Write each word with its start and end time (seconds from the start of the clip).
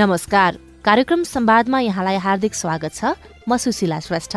नमस्कार। 0.00 0.56
कार्यक्रम 0.84 1.22
संवादमा 1.22 1.80
यहाँलाई 1.80 2.16
हार्दिक 2.16 2.54
स्वागत 2.54 2.94
छ। 2.94 3.04
म 3.48 3.56
सुशीला 3.56 4.00
श्रेष्ठ। 4.00 4.36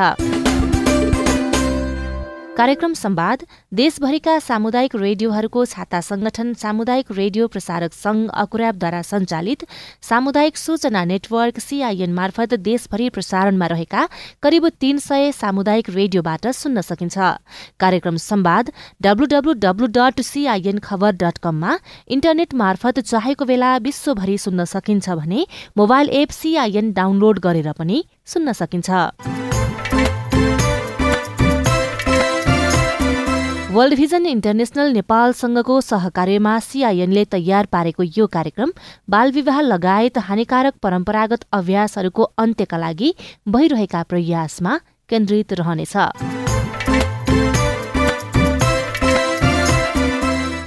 कार्यक्रम 2.57 2.93
संवाद 2.93 3.43
देशभरिका 3.73 4.37
सामुदायिक 4.39 4.95
रेडियोहरूको 4.95 5.63
छाता 5.65 6.01
संगठन 6.01 6.53
सामुदायिक 6.53 7.11
रेडियो 7.11 7.47
प्रसारक 7.47 7.93
संघ 7.93 8.29
अकुराबद्वारा 8.33 9.01
सञ्चालित 9.01 9.65
सामुदायिक 10.09 10.57
सूचना 10.57 11.03
नेटवर्क 11.03 11.59
सीआईएन 11.59 12.13
मार्फत 12.13 12.53
देशभरि 12.61 13.09
प्रसारणमा 13.09 13.67
रहेका 13.73 14.05
करिब 14.43 14.67
तीन 14.81 14.97
सय 14.99 15.31
सामुदायिक 15.33 15.89
रेडियोबाट 15.89 16.47
सुन्न 16.53 16.81
सकिन्छ। 16.83 17.17
कार्यक्रम 17.79 18.17
संवाद 18.21 18.71
डब्लूडब्लूडब्लू 19.01 19.87
डट 19.97 20.21
सीआईएन 20.23 20.79
खबर 20.79 21.15
डट 21.23 21.37
कममा 21.43 21.77
इन्टरनेट 22.07 22.53
मार्फत 22.55 22.99
चाहेको 23.01 23.45
बेला 23.45 23.77
विश्वभरि 23.81 24.37
सुन्न 24.39 24.65
सकिन्छ 24.69 25.09
भने 25.11 25.45
मोबाइल 25.77 26.09
एप 26.21 26.41
सीआईएन 26.41 26.93
डाउनलोड 26.93 27.39
गरेर 27.47 27.71
पनि 27.73 28.03
सुन्न 28.25 28.53
सकिन्छ। 28.61 29.42
वर्ल्ड 33.73 33.95
भिजन 33.97 34.25
इन्टरनेशनल 34.27 34.91
नेपालसँगको 34.93 35.75
सहकार्यमा 35.83 36.51
सीआईएनले 36.61 37.23
तयार 37.31 37.65
पारेको 37.71 38.03
यो 38.17 38.27
कार्यक्रम 38.35 38.71
बालविवाह 39.09 39.61
लगायत 39.63 40.17
हानिकारक 40.27 40.73
परम्परागत 40.83 41.45
अभ्यासहरूको 41.53 42.29
अन्त्यका 42.45 42.77
लागि 42.77 43.13
भइरहेका 43.49 44.03
प्रयासमा 44.11 44.77
केन्द्रित 45.09 45.53
रहनेछ 45.59 45.97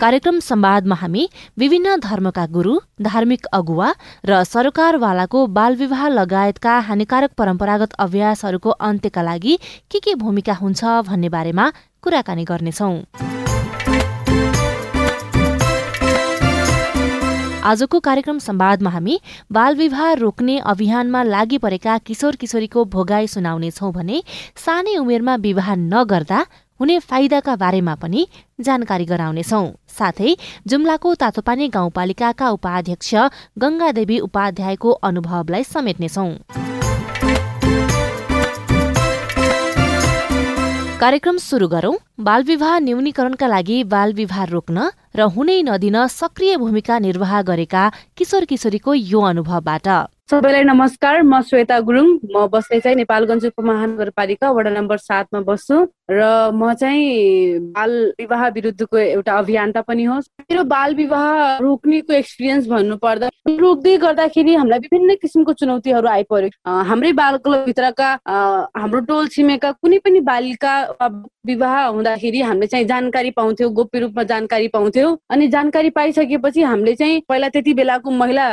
कार्यक्रम 0.01 0.39
संवादमा 0.43 0.95
हामी 0.97 1.29
विभिन्न 1.59 1.95
धर्मका 2.01 2.45
गुरू 2.53 2.75
धार्मिक 3.03 3.47
अगुवा 3.55 3.93
र 4.27 4.43
सरकारवालाको 4.47 5.47
बालविवाह 5.57 6.07
लगायतका 6.11 6.79
हानिकारक 6.89 7.31
परम्परागत 7.39 7.93
अभ्यासहरूको 8.01 8.71
अन्त्यका 8.89 9.23
लागि 9.25 9.59
के 9.91 9.99
के 10.01 10.15
भूमिका 10.21 10.55
हुन्छ 10.57 10.85
भन्ने 11.07 11.29
बारेमा 11.31 11.71
कुराकानी 12.07 12.45
गर्नेछौ। 12.47 12.91
आजको 17.67 17.99
कार्यक्रम 18.01 18.39
संवादमा 18.39 18.91
हामी 18.91 19.15
बालविवाह 19.53 20.13
रोक्ने 20.15 20.59
अभियानमा 20.73 21.23
लागि 21.25 21.59
परेका 21.59 21.97
किशोर 22.07 22.37
किशोरीको 22.37 22.85
भोगाई 22.93 23.27
सुनाउनेछौ 23.27 23.91
भने 23.93 24.23
सानै 24.57 24.95
उमेरमा 24.97 25.35
विवाह 25.43 25.75
नगर्दा 25.77 26.41
हुने 26.81 26.99
फाइदाका 27.03 27.57
बारेमा 27.57 27.95
पनि 27.97 28.27
जानकारी 28.61 29.05
गराउनेछौ। 29.07 29.63
साथै 29.99 30.37
जुम्लाको 30.67 31.15
तातोपानी 31.17 31.69
गाउँपालिकाका 31.71 32.51
उपाध्यक्ष 32.51 33.15
गंगादेवी 33.59 34.19
उपाध्यायको 34.21 34.91
अनुभवलाई 35.11 35.65
समेट्नेछौं। 35.65 36.31
कार्यक्रम 41.01 41.37
सुरु 41.37 41.67
गरौं। 41.69 41.93
बालविवाह 42.27 42.79
न्यूनीकरणका 42.81 43.47
लागि 43.47 43.77
बालविवाह 43.85 44.45
रोक्न 44.49 44.79
र 45.13 45.29
हुनै 45.35 45.59
नदिन 45.69 45.97
सक्रिय 46.09 46.57
भूमिका 46.57 46.99
निर्वाह 46.99 47.33
गरेका 47.43 47.83
किशोर 48.17 48.45
किशोरीको 48.51 48.95
यो 49.13 49.21
अनुभवबाट। 49.31 49.89
सबैलाई 50.31 50.63
नमस्कार 50.65 51.23
म 51.23 51.41
श्वेता 51.47 51.79
गुरुङ। 51.87 52.07
म 52.35 52.47
बस्ने 52.51 52.79
चाहिँ 52.83 52.97
नेपालगञ्ज 52.97 53.45
उपमहानगरपालिका 53.47 54.51
वडा 54.51 54.71
नम्बर 54.71 54.97
सातमा 54.99 55.41
बस्छु 55.47 55.77
र 56.11 56.51
म 56.51 56.73
चाहिँ 56.75 57.71
बाल 57.71 57.93
विवाह 58.19 58.47
विरुद्धको 58.57 58.99
एउटा 58.99 59.33
अभियन्ता 59.39 59.81
पनि 59.87 60.05
हो। 60.05 60.17
मेरो 60.51 60.65
बाल 60.67 60.95
विवाह 60.95 61.59
रोक्नेको 61.63 62.13
एक्सपिरियन्स 62.13 62.67
भन्नु 62.67 62.97
पर्दा 62.99 63.29
रोक्दै 63.47 63.97
गर्दाखेरि 64.03 64.55
हामीलाई 64.55 64.79
विभिन्न 64.87 65.15
किसिमको 65.23 65.53
चुनौतीहरू 65.63 66.09
आइपऱ्यो। 66.09 66.75
हाम्रै 66.91 67.13
बाल 67.23 67.37
क्लबभित्रका 67.47 68.11
हाम्रो 68.27 69.01
टोल 69.07 69.29
छिमेका 69.31 69.73
कुनै 69.79 69.99
पनि 70.03 70.21
बालिका 70.27 70.75
विवाह 71.47 71.77
हुँदाखेरि 71.87 72.41
हामीले 72.43 72.67
चाहिँ 72.67 72.87
जानकारी 72.87 73.31
पाउँथ्यौँ 73.39 73.73
गोप्य 73.79 73.99
रूपमा 74.01 74.23
जानकारी 74.35 74.69
पाउँथ्यौँ। 74.75 75.17
अनि 75.31 75.49
जानकारी 75.55 75.91
पाइसकेपछि 75.95 76.63
हामीले 76.63 76.95
चाहिँ 76.99 77.23
पहिला 77.29 77.49
त्यति 77.55 77.75
बेलाको 77.79 78.11
महिला 78.11 78.51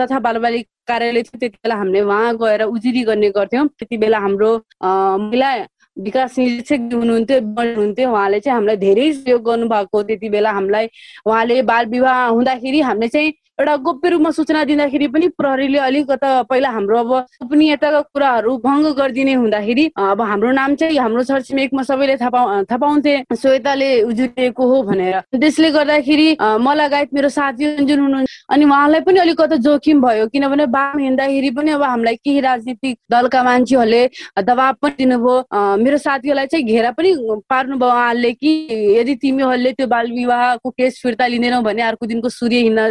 तथा 0.00 0.18
बालबालिका 0.20 0.72
कार्यालय 0.88 1.22
थियो 1.22 1.38
त्यति 1.38 1.56
बेला 1.64 1.74
हामीले 1.76 2.00
उहाँ 2.00 2.36
गएर 2.42 2.62
उजुरी 2.62 3.02
गर्ने 3.04 3.30
गर्थ्यौँ। 3.36 3.66
त्यति 3.78 3.96
बेला 3.98 4.18
हाम्रो 4.18 4.50
महिला 4.84 5.54
विकास 5.96 6.38
निरीक्षक 6.38 6.88
हुनुहुन्थ्यो 6.92 7.38
हुनुहुन्थ्यो 7.40 8.10
उहाँले 8.10 8.40
चाहिँ 8.40 8.54
हामीलाई 8.56 8.76
धेरै 8.76 9.12
सहयोग 9.12 9.42
गर्नुभएको। 9.44 10.02
त्यति 10.02 10.28
बेला 10.28 10.50
हामीलाई 10.52 10.88
उहाँले 11.26 11.62
बाल 11.62 11.86
विवाह 11.94 12.26
हुँदाखेरि 12.26 12.80
हामीले 12.80 13.08
चाहिँ 13.08 13.32
एउटा 13.60 13.74
गोप्य 13.86 14.08
रूपमा 14.10 14.30
सूचना 14.34 14.62
दिँदाखेरि 14.66 15.06
पनि 15.14 15.26
प्रहरीले 15.38 15.78
अलिकता 15.78 16.30
पहिला 16.50 16.70
हाम्रो 16.74 16.98
अब 16.98 17.10
गोपनीयताका 17.38 18.00
कुराहरू 18.10 18.56
भङ्ग 18.58 18.86
गरिदिने 18.98 19.34
हुँदाखेरि 19.34 19.84
अब 19.94 20.20
हाम्रो 20.20 20.50
नाम 20.52 20.74
चाहिँ 20.74 20.98
हाम्रो 20.98 21.22
छरछिमेकमा 21.24 21.82
सबैले 21.86 22.16
थाहा 22.18 22.62
थाहा 22.66 22.76
पाउँथे 22.76 23.14
श्वेताले 23.30 23.90
उजुरिएको 24.02 24.66
हो 24.66 24.82
भनेर। 24.90 25.20
त्यसले 25.38 25.70
गर्दाखेरि 25.70 26.36
म 26.42 26.72
लगायत 26.74 27.14
मेरो 27.14 27.28
साथी 27.30 27.76
जुन 27.86 28.00
हुनुहुन्छ 28.00 28.30
अनि 28.50 28.64
उहाँलाई 28.64 29.00
पनि 29.06 29.18
अलिकता 29.22 29.56
जोखिम 29.62 30.02
भयो 30.02 30.26
किनभने 30.34 30.66
बाम 30.74 30.98
हिँड्दाखेरि 30.98 31.50
पनि 31.54 31.70
अब 31.78 31.82
हामीलाई 31.82 32.16
केही 32.26 32.40
राजनीतिक 32.40 32.98
दलका 33.10 33.42
मान्छेहरूले 33.42 34.02
दबाब 34.42 34.74
पनि 34.82 34.94
दिनुभयो। 34.98 35.76
मेरो 35.78 35.98
साथीहरूलाई 36.02 36.46
चाहिँ 36.50 36.66
घेरा 36.66 36.90
पनि 36.98 37.14
पार्नुभयो 37.46 37.86
उहाँले 37.86 38.32
कि 38.34 38.50
यदि 38.98 39.14
तिमीहरूले 39.22 39.72
त्यो 39.78 39.86
बाल 39.86 40.12
विवाहको 40.12 40.70
केस 40.70 41.00
फिर्ता 41.02 41.26
लिँदैनौ 41.30 41.62
भने 41.62 41.82
अर्को 41.94 42.06
दिनको 42.06 42.28
सूर्य 42.40 42.66
हिँड्न 42.66 42.90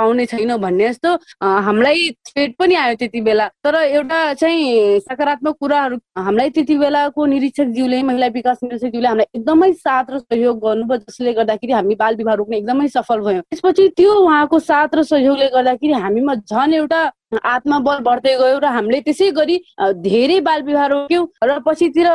पाउने 0.00 0.26
छैन 0.26 0.56
भन्ने 0.56 0.88
जस्तो 0.88 1.14
हामीलाई 1.44 2.10
थ्रेट 2.26 2.56
पनि 2.58 2.74
आयो 2.74 2.94
त्यति 2.96 3.20
बेला। 3.20 3.48
तर 3.64 3.74
एउटा 3.76 4.22
चाहिँ 4.34 5.00
सकारात्मक 5.00 5.56
कुराहरू 5.60 5.96
हामीलाई 6.18 6.50
त्यति 6.50 6.78
बेलाको 6.78 7.26
निरीक्षकज्यूले 7.26 8.02
महिला 8.02 8.26
विकास 8.34 8.58
निरीक्षकज्यूले 8.64 9.08
हामीलाई 9.08 9.38
एकदमै 9.38 9.72
साथ 9.84 10.10
र 10.10 10.18
सहयोग 10.18 10.58
गर्नुभयो 10.64 10.98
जसले 10.98 11.32
गर्दाखेरि 11.34 11.72
हामी 11.72 11.94
बाल 12.00 12.16
विवाह 12.16 12.34
रोक्न 12.40 12.54
एकदमै 12.54 12.88
सफल 12.88 13.20
भयौँ। 13.20 13.42
त्यसपछि 13.42 13.88
त्यो 13.96 14.12
उहाँको 14.24 14.58
साथ 14.60 14.94
र 14.94 15.02
सहयोगले 15.04 15.48
गर्दाखेरि 15.54 15.92
हामीमा 16.04 16.34
झन् 16.34 16.74
एउटा 16.74 17.00
आत्मबल 17.32 17.98
बढ्दै 18.02 18.34
गयो 18.38 18.58
र 18.58 18.66
हामीले 18.74 19.00
त्यसै 19.06 19.30
गरी 19.32 19.56
धेरै 20.02 20.38
बाल 20.40 20.62
विवाह 20.62 20.86
रोक्यौँ 20.92 21.26
र 21.44 21.58
पछितिर 21.66 22.08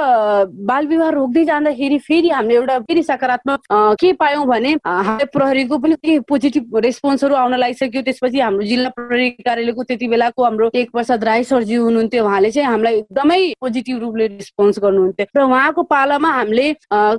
बाल 0.68 0.88
विवाह 0.88 1.10
रोक्दै 1.16 1.44
जाँदाखेरि 1.46 1.98
फेरि 2.08 2.30
हामीले 2.30 2.56
एउटा 2.56 2.80
फेरि 2.88 3.04
सकारात्मक 3.04 3.60
के 4.02 4.12
पायौँ 4.20 4.46
भने 4.48 4.72
हामीले 4.86 5.26
प्रहरीको 5.32 5.78
पनि 5.78 5.96
केही 5.96 6.20
पोजिटिभ 6.28 6.78
रेस्पोन्सहरू 6.86 7.36
आउन 7.36 7.56
लागिसक्यो। 7.60 8.02
त्यसपछि 8.02 8.40
हाम्रो 8.40 8.64
जिल्ला 8.68 8.90
प्रहरी 8.96 9.30
कार्यालयको 9.48 9.84
त्यति 9.84 10.08
बेलाको 10.08 10.44
हाम्रो 10.44 10.70
टेक 10.76 10.92
प्रसाद 10.92 11.24
राई 11.24 11.44
सरजी 11.44 11.76
हुनुहुन्थ्यो। 11.76 12.26
उहाँले 12.26 12.52
चाहिँ 12.52 12.68
हामीलाई 12.68 12.96
एकदमै 13.00 13.40
पोजिटिभ 13.62 14.00
रूपले 14.00 14.28
रेस्पोन्स 14.28 14.80
गर्नुहुन्थ्यो। 14.84 15.26
र 15.38 15.44
उहाँको 15.46 15.84
पालामा 15.96 16.30
हामीले 16.30 16.68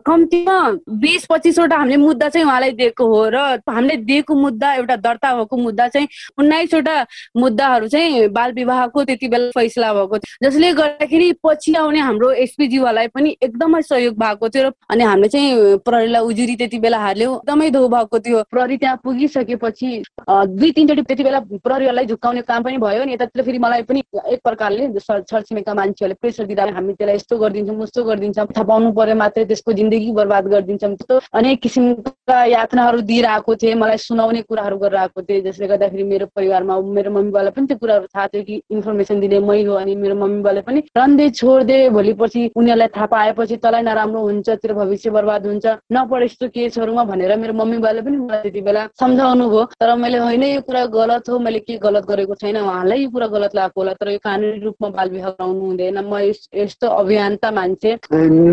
कम्तीमा 0.04 0.58
बिस 1.00 1.26
पच्चिसवटा 1.30 1.76
हामीले 1.76 1.96
मुद्दा 1.96 2.28
चाहिँ 2.28 2.46
उहाँलाई 2.46 2.72
दिएको 2.76 3.04
हो 3.06 3.22
र 3.34 3.36
हामीले 3.70 3.96
दिएको 4.04 4.34
मुद्दा 4.34 4.74
एउटा 4.74 4.96
दर्ता 5.06 5.34
भएको 5.36 5.56
मुद्दा 5.56 5.88
चाहिँ 5.88 6.08
उन्नाइसवटा 6.38 6.96
मुद्दाहरू 7.36 7.85
चाहिँ 7.86 8.28
बाल 8.28 8.52
विवाहको 8.52 9.04
त्यति 9.04 9.28
बेला 9.28 9.50
फैसला 9.54 9.92
भएको 9.94 10.18
थियो। 10.18 10.48
जसले 10.48 10.72
गर्दाखेरि 10.72 11.32
पछि 11.44 11.74
आउने 11.74 12.00
हाम्रो 12.00 12.30
एसपिज्यूहरूलाई 12.44 13.08
पनि 13.14 13.36
एकदमै 13.42 13.82
सहयोग 13.82 14.14
भएको 14.18 14.48
थियो 14.48 14.70
अनि 14.90 15.04
हामीले 15.04 15.28
चाहिँ 15.28 15.76
प्रहरीलाई 15.86 16.22
उजुरी 16.22 16.56
त्यति 16.56 16.78
बेला 16.78 16.98
हाल्यौँ 16.98 17.34
एकदमै 17.36 17.70
धो 17.70 17.88
भएको 17.88 18.18
थियो। 18.18 18.42
प्रहरी 18.50 18.76
त्यहाँ 18.76 19.00
पुगिसकेपछि 19.04 19.90
दुई 20.28 20.70
तिनचोटि 20.72 21.02
त्यति 21.02 21.24
बेला 21.24 21.40
प्रहरीहरूलाई 21.64 22.06
झुक्काउने 22.06 22.42
काम 22.42 22.62
पनि 22.62 22.76
भयो 22.78 23.04
नि। 23.04 23.12
यतातिर 23.14 23.42
फेरि 23.44 23.58
मलाई 23.58 23.82
पनि 23.88 24.02
एक 24.32 24.40
प्रकारले 24.44 24.88
छरछिमेका 25.00 25.74
मान्छेहरूले 25.74 26.14
प्रेसर 26.20 26.46
दिँदा 26.46 26.64
हामी 26.76 26.92
त्यसलाई 26.92 27.16
यस्तो 27.16 27.38
गरिदिन्छौँ 27.38 27.76
उस्तो 27.82 28.04
गरिदिन्छौँ। 28.04 28.46
थाहा 28.46 28.64
पाउनु 28.64 28.92
पर्यो 28.92 29.14
मात्रै 29.16 29.44
त्यसको 29.44 29.72
जिन्दगी 29.72 30.12
बर्बाद 30.12 30.44
गरिदिन्छौँ। 30.54 30.94
त्यस्तो 30.96 31.20
अनेक 31.38 31.60
किसिमका 31.62 32.44
यातनाहरू 32.44 33.00
दिइरहेको 33.10 33.54
थिएँ। 33.56 33.74
मलाई 33.74 33.98
सुनाउने 33.98 34.42
कुराहरू 34.48 34.76
गरिरहेको 34.78 35.22
थिएँ। 35.22 35.40
जसले 35.46 35.66
गर्दाखेरि 35.66 36.02
मेरो 36.02 36.26
परिवारमा 36.36 36.80
मेरो 36.80 37.10
मम्मी 37.10 37.30
बाबालाई 37.30 37.52
पनि 37.56 37.66
त्यो 37.76 37.80
कुराहरू 37.80 38.06
थाहा 38.08 38.26
थियो 38.32 38.42
कि 38.42 38.54
इन्फर्मेसन 38.72 39.20
दिने 39.20 39.38
मै 39.40 39.62
अनि 39.76 39.94
मेरो 39.96 40.14
मम्मी 40.16 40.40
बाबाले 40.42 40.60
पनि 40.64 40.80
रन्दै 40.96 41.28
छोडिदे 41.36 41.78
भोलिपछि 41.92 42.40
उनीहरूलाई 42.56 42.88
थाहा 42.96 43.06
पाएपछि 43.12 43.56
तँलाई 43.60 43.82
नराम्रो 43.82 44.20
हुन्छ 44.20 44.48
तेरो 44.64 44.74
भविष्य 44.74 45.10
बर्बाद 45.10 45.46
हुन्छ 45.46 45.66
नपढ 45.92 46.22
यस्तो 46.24 46.48
केसहरूमा 46.56 47.04
भनेर 47.04 47.36
मेरो 47.36 47.52
मम्मी 47.52 47.78
बाबाले 47.78 48.00
पनि 48.06 48.16
मलाई 48.16 48.40
त्यति 48.42 48.60
बेला 48.64 48.86
सम्झाउनु 49.00 49.48
भयो 49.48 49.64
तर 49.76 49.94
मैले 49.96 50.18
होइन 50.18 50.42
यो 50.44 50.60
कुरा 50.66 50.84
गलत 50.96 51.28
हो 51.28 51.38
मैले 51.38 51.58
के 51.68 51.76
गलत 51.84 52.04
गरेको 52.08 52.34
छैन 52.40 52.56
उहाँलाई 52.56 53.02
यो 53.02 53.10
कुरा 53.10 53.26
गलत 53.36 53.54
लागेको 53.54 53.80
होला। 53.80 53.92
तर 54.00 54.10
यो 54.10 54.18
कानुनी 54.24 54.58
रूपमा 54.64 54.88
बाल 54.96 55.08
विवाह 55.10 55.30
गराउनु 55.30 55.60
हुँदैन। 55.60 55.98
म 56.00 56.18
यस्तो 56.56 56.86
अभियन्ता 56.86 57.50
मान्छे। 57.50 57.90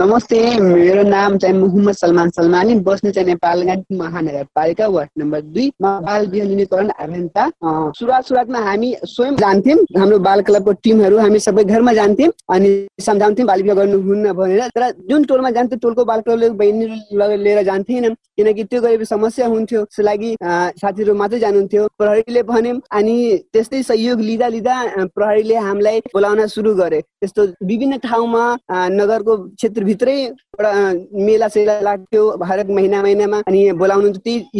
नमस्ते 0.03 0.39
मेरो 0.59 1.03
नाम 1.07 1.37
चाहिँ 1.37 1.55
मोहम्मद 1.57 1.95
सलमान 1.95 2.29
सलमानी 2.35 2.75
बस्ने 2.87 3.11
चाहिँ 3.11 3.27
नेपालगञ्ज 3.29 3.83
महानगरपालिका 3.99 4.87
वार्ड 4.87 5.09
नम्बर 5.21 5.41
दुई 5.53 5.67
बाल 5.81 6.27
विवाह 6.27 6.47
न्यूनीकरण 6.47 6.89
अभियन्ता। 6.99 7.49
सुरुवात 7.99 8.23
सुरुवातमा 8.23 8.59
हामी 8.67 8.93
स्वयं 9.15 9.35
जान्थ्यौँ। 9.37 9.77
हाम्रो 9.99 10.19
बाल 10.19 10.41
क्लबको 10.41 10.71
टिमहरू 10.83 11.17
हामी 11.19 11.39
सबै 11.39 11.63
घरमा 11.63 11.93
जान्थ्यौँ 11.93 12.31
अनि 12.55 12.69
सम्झाउँथ्यौँ 13.01 13.47
बाल 13.47 13.61
विवाह 13.63 13.75
गर्नुहुन्न 13.75 14.31
भनेर। 14.33 14.67
तर 14.75 14.89
जुन 15.09 15.23
टोलमा 15.29 15.49
जान्थ्यो 15.57 15.79
टोलको 15.83 16.05
बाल 16.05 16.21
क्लबले 16.21 16.49
बहिनी 16.61 16.85
लिएर 17.43 17.63
जान्थेनन् 17.63 18.15
किनकि 18.37 18.63
त्यो 18.63 18.81
गरेपछि 18.81 19.05
समस्या 19.05 19.47
हुन्थ्यो। 19.47 19.83
त्यसको 19.83 20.03
लागि 20.03 20.35
साथीहरू 20.81 21.13
मात्रै 21.13 21.39
जानुहुन्थ्यो। 21.39 21.87
प्रहरीले 21.97 22.43
भन्यौँ 22.43 22.79
अनि 22.91 23.15
त्यस्तै 23.53 23.81
सहयोग 23.83 24.19
लिँदा 24.19 24.47
लिँदा 24.55 24.75
प्रहरीले 25.15 25.55
हामीलाई 25.55 25.99
बोलाउन 26.13 26.45
सुरु 26.47 26.73
गरे। 26.75 26.99
त्यस्तो 27.01 27.43
विभिन्न 27.69 27.97
ठाउँमा 28.03 28.43
नगरको 28.91 29.37
क्षेत्रभित्रै 29.37 30.17
मेला 31.25 31.47
सेला 31.47 31.79
लाग्थ्यो 31.81 32.23
हरेक 32.43 32.69
महिना 32.69 33.01
महिनामा। 33.01 33.41
अनि 33.47 33.71
बोलाउनु 33.77 34.13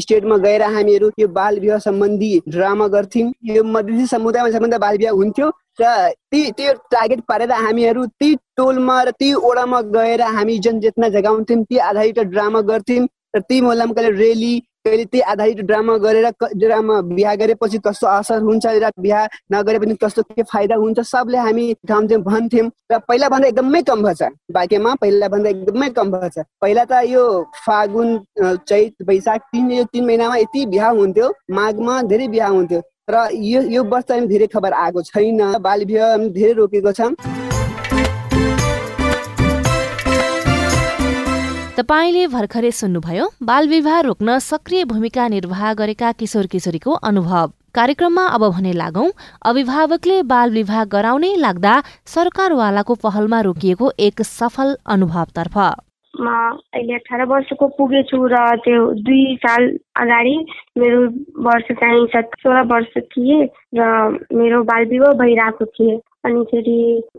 स्टेटमा 0.04 0.38
गएर 0.38 0.62
हामीहरू 0.76 1.12
यो 1.20 1.28
बाल 1.28 1.60
विवाह 1.60 1.80
सम्बन्धी 1.80 2.32
ड्रामा 2.48 2.88
गर्थ्यौँ। 2.96 3.32
यो 3.56 3.64
मधेसी 3.64 4.06
समुदायमा 4.08 4.43
सबभन्दा 4.52 4.78
बाल 4.78 4.98
विवाह 4.98 5.14
हुन्थ्यो 5.22 5.50
र 5.82 6.12
ती 6.32 6.42
त्यो 6.58 6.74
टार्गेट 6.92 7.22
पारेर 7.30 7.52
हामीहरू 7.52 8.06
ती 8.20 8.36
टोलमा 8.58 9.02
र 9.04 9.12
ती 9.20 9.34
ओडामा 9.34 9.82
गएर 9.96 10.22
हामी 10.36 10.58
जन 10.66 10.80
चेतना 10.82 11.10
जगाउँथ्यौँ 11.16 11.64
ती 11.70 11.78
आधारित 11.90 12.20
ड्रामा 12.36 12.62
गर्थ्यौँ 12.70 13.08
र 13.36 13.40
ती 13.50 13.62
मोहल्लामा 13.62 13.94
कहिले 13.94 14.12
रेली 14.18 14.54
कहिले 14.86 15.04
त्यही 15.06 15.22
आधारित 15.32 15.60
ड्रामा 15.66 15.96
गरेर 15.98 16.30
ड्रामा 16.62 17.00
बिहा 17.16 17.34
गरेपछि 17.42 17.78
कस्तो 17.86 18.08
असर 18.08 18.42
हुन्छ 18.44 18.66
र 18.84 18.90
बिहा 19.00 19.22
नगरे 19.52 19.80
पनि 19.80 19.96
कस्तो 20.04 20.22
के 20.22 20.44
फाइदा 20.44 20.76
हुन्छ 20.76 21.00
सबले 21.00 21.38
हामी 21.38 21.66
ठाउँथ्यौँ 21.88 22.22
भन्थ्यौँ 22.22 22.70
र 22.92 23.00
पहिला 23.08 23.30
भन्दा 23.30 23.48
एकदमै 23.48 23.82
कम 23.90 24.04
भएछ। 24.04 24.24
बाँकेमा 24.54 24.96
पहिला 25.02 25.28
भन्दा 25.34 25.50
एकदमै 25.50 25.90
कम 25.98 26.12
भएछ। 26.12 26.40
पहिला 26.62 26.84
त 26.86 27.02
यो 27.10 27.24
फागुन 27.66 28.10
चैत 28.68 28.94
वैशाख 29.08 29.42
तिन 29.52 29.72
यो 29.72 29.84
तिन 29.94 30.06
महिनामा 30.06 30.36
यति 30.38 30.66
बिहा 30.76 30.90
हुन्थ्यो 31.00 31.34
माघमा 31.52 32.02
धेरै 32.12 32.28
बिहा 32.28 32.48
हुन्थ्यो। 32.48 32.82
र 33.08 33.28
यो 33.36 33.62
यो 33.68 33.84
वर्ष 33.84 34.12
धेरै 34.32 34.48
खबर 34.48 34.74
आएको 34.74 35.02
छैन। 35.04 35.60
बाल 35.60 35.84
विवाह 35.86 36.18
धेरै 36.32 36.52
रोकेको 36.56 36.92
छ। 36.92 37.12
तपाईँले 41.76 42.24
भर्खरै 42.32 42.72
सुन्नुभयो 42.72 43.26
बाल 43.44 43.68
विवाह 43.68 44.00
रोक्न 44.08 44.40
सक्रिय 44.40 44.86
भूमिका 44.88 45.28
निर्वाह 45.28 45.74
गरेका 45.76 46.12
किशोर 46.16 46.48
किशोरीको 46.48 46.92
अनुभव। 47.04 47.52
कार्यक्रममा 47.76 48.26
अब 48.30 48.50
भने 48.50 48.74
लागौं 48.74 49.10
अभिभावकले 49.44 50.22
बाल 50.24 50.52
विवाह 50.54 50.84
गराउनै 50.88 51.36
लाग्दा 51.38 51.74
सरकारवालाको 52.08 52.94
पहलमा 53.04 53.40
रोकिएको 53.42 53.92
एक 54.00 54.22
सफल 54.24 54.78
अनुभवतर्फ। 54.88 55.58
म 56.22 56.30
अहिले 56.74 56.94
अठार 56.94 57.26
वर्षको 57.26 57.68
पुगेछु 57.78 58.18
र 58.32 58.38
त्यो 58.64 58.82
दुई 59.02 59.36
साल 59.46 59.64
अगाडि 59.98 60.36
मेरो 60.78 61.00
वर्ष 61.46 61.72
चाहिँ 61.82 62.06
सोह्र 62.16 62.62
वर्ष 62.74 62.98
थिए 63.14 63.44
र 63.76 63.88
मेरो 64.38 64.62
बाल 64.64 64.86
विवाह 64.94 65.14
भइरहेको 65.22 65.66
थिए। 65.66 66.00
अनि 66.26 66.44
फेरि 66.52 66.78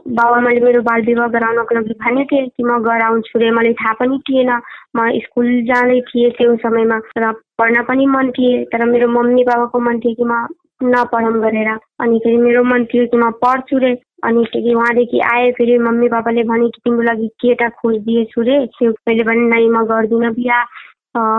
बाबाआमाले 0.08 0.61
मेरो 0.61 0.82
बाल 0.82 1.02
विवाह 1.06 1.29
गराउनको 1.29 1.75
लागि 1.75 1.94
भनेको 2.05 2.37
थिएँ 2.37 2.49
कि 2.49 2.62
म 2.62 2.79
गराउँछु 2.87 3.38
रे 3.38 3.50
मलाई 3.50 3.73
थाहा 3.82 3.93
पनि 4.00 4.19
थिएन। 4.31 4.50
म 4.97 5.11
स्कुल 5.26 5.50
जाँदै 5.69 6.00
थिएँ 6.08 6.31
त्यो 6.38 6.56
समयमा 6.62 6.99
र 7.19 7.32
पढ्न 7.58 7.82
पनि 7.90 8.06
मन 8.06 8.31
थिएँ 8.38 8.64
तर 8.70 8.85
मेरो 8.87 9.08
मम्मी 9.11 9.44
बाबाको 9.44 9.81
मन 9.81 9.99
थियो 10.06 10.14
कि 10.14 10.25
म 10.25 10.47
नपढौँ 10.94 11.40
गरेर। 11.43 11.70
अनि 12.00 12.19
फेरि 12.25 12.37
मेरो 12.37 12.62
मन 12.64 12.85
थियो 12.94 13.06
कि 13.11 13.17
म 13.19 13.31
पढ्छु 13.43 13.79
रे। 13.79 13.94
अनि 14.25 14.44
फेरि 14.53 14.75
उहाँदेखि 14.75 15.21
आएँ 15.32 15.50
फेरि 15.53 15.79
मम्मी 15.79 16.09
पापाले 16.09 16.43
भने 16.49 16.69
कि 16.75 16.81
तिम्रो 16.85 17.03
लागि 17.03 17.29
केटा 17.41 17.69
खोजिदिएछु 17.81 18.43
रे। 18.49 18.59
मैले 18.82 19.23
भने 19.29 19.44
नै 19.53 19.67
म 19.69 19.85
गर्दिनँ 19.85 20.32
बिहा। 20.35 20.61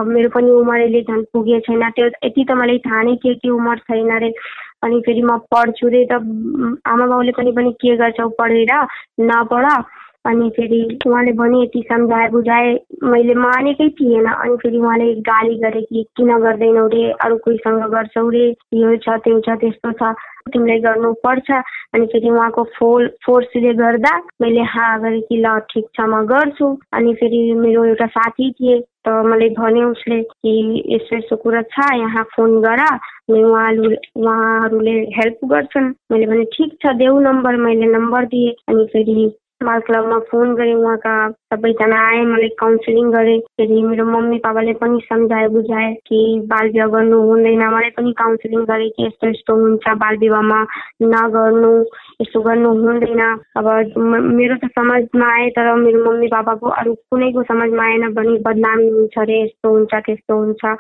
मेरो 0.08 0.30
पनि 0.30 0.50
उमेर 0.52 0.82
अहिले 0.82 1.02
झन् 1.02 1.24
पुगेको 1.34 1.60
छैन। 1.66 1.90
त्यो 1.96 2.06
यति 2.06 2.44
त 2.46 2.52
मलाई 2.52 2.78
थाहा 2.86 3.02
नै 3.04 3.16
थियो 3.24 3.34
कि 3.42 3.50
उमेर 3.50 3.78
छैन 3.90 4.12
रे। 4.24 4.30
अनि 4.84 5.02
फेरि 5.06 5.22
म 5.22 5.38
पढ्छु 5.52 5.88
रे 5.90 6.06
त। 6.12 6.22
आमा 6.86 7.06
बाउले 7.08 7.32
पनि 7.36 7.72
के 7.82 7.96
गर्छौ 7.98 8.30
पढेर 8.40 8.74
नपढ। 9.22 9.66
अनि 10.26 10.50
फेरि 10.58 10.82
उहाँले 11.08 11.32
भने 11.40 11.62
यति 11.64 11.82
सम्झाए 11.92 12.28
बुझाए 12.30 12.74
मैले 13.04 13.34
मानेकै 13.40 13.90
थिएन। 14.00 14.26
अनि 14.26 14.56
फेरि 14.64 14.78
उहाँले 14.78 15.14
गाली 15.30 15.56
गरे 15.64 15.82
कि 15.82 16.06
किन 16.18 16.38
गर्दैनौ 16.44 16.88
रे? 16.94 17.04
अरू 17.26 17.38
कोहीसँग 17.46 17.84
गर्छौ 17.94 18.30
रे? 18.30 18.48
यो 18.74 18.96
छ 19.06 19.18
त्यो 19.26 19.40
छ 19.46 19.58
त्यस्तो 19.62 19.92
छ 20.02 20.14
तिमीलाई 20.54 20.80
गर्नुपर्छ 20.80 21.52
अनि 21.96 22.06
फेरि 22.06 22.30
उहाँको 22.30 22.64
फोर 22.78 23.08
फोर्सले 23.26 23.74
गर्दा 23.74 24.18
मैले 24.42 24.62
हा 24.74 24.98
गरेँ 25.04 25.22
कि 25.30 25.38
ल 25.46 25.58
ठिक 25.72 25.86
छ 25.96 26.06
म 26.10 26.26
गर्छु। 26.34 26.68
अनि 26.94 27.14
फेरि 27.22 27.40
मेरो 27.62 27.86
एउटा 27.86 28.08
साथी 28.18 28.52
थिए 28.52 28.80
त 29.08 29.10
मलाई 29.26 29.50
भन्यो 29.58 29.90
उसले 29.92 30.22
कि 30.22 30.54
यस्तो 30.96 31.18
यस्तो 31.18 31.36
कुरा 31.46 31.62
छ 31.74 31.90
यहाँ 31.98 32.24
फोन 32.36 32.62
गर। 32.62 32.82
अनि 32.82 33.44
उहाँहरूले 33.44 33.96
उहाँहरूले 34.18 34.96
हेल्प 35.18 35.40
गर्छन्। 35.54 35.94
मैले 36.12 36.26
भने 36.26 36.44
ठिक 36.54 36.78
छ 36.82 36.94
देऊ 37.02 37.20
नम्बर। 37.20 37.56
मैले 37.66 37.92
नम्बर 37.98 38.26
दिएँ। 38.34 38.54
अनि 38.70 38.86
फेरि 38.94 39.34
बाल 39.62 39.80
क्लबमा 39.80 40.18
फोन 40.30 40.56
गरेँ 40.56 40.74
उहाँका 40.76 41.16
सबैजना 41.56 42.00
आए 42.08 42.22
मलाई 42.28 42.50
काउन्सिलिङ 42.60 43.12
गरेँ। 43.12 43.40
फेरि 43.56 43.82
मेरो 43.82 44.06
मम्मी 44.06 44.38
पापाले 44.44 44.74
पनि 44.84 45.00
सम्झाए 45.08 45.48
बुझाए 45.56 45.94
कि 46.08 46.20
बाल 46.52 46.70
विवाह 46.70 46.88
गर्नु 46.96 47.22
हुँदैन। 47.28 47.64
मलाई 47.64 47.90
पनि 47.96 48.12
काउन्सिलिङ 48.20 48.64
गरेँ 48.72 48.90
कि 48.90 49.06
यस्तो 49.06 49.28
यस्तो 49.30 49.56
हुन्छ 49.56 49.88
बाल 50.04 50.18
विवाहमा 50.20 50.60
नगर्नु 51.16 51.72
यस्तो 52.22 52.42
गर्नु 52.42 52.70
हुँदैन। 52.84 53.22
अब 53.56 53.68
मेरो 54.36 54.56
त 54.60 54.70
समाजमा 54.76 55.32
आए 55.34 55.50
तर 55.56 55.74
मेरो 55.80 56.04
मम्मी 56.06 56.28
पापाको 56.36 56.70
अरू 56.84 56.94
कुनैको 57.08 57.44
समाजमा 57.44 57.84
आएन 57.86 58.14
भने 58.20 58.38
बदनामी 58.48 58.90
हुन्छ 58.90 59.18
अरे 59.24 59.42
यस्तो 59.44 59.72
हुन्छ 59.72 59.94
त्यस्तो 59.96 60.36
हुन्छ। 60.36 60.76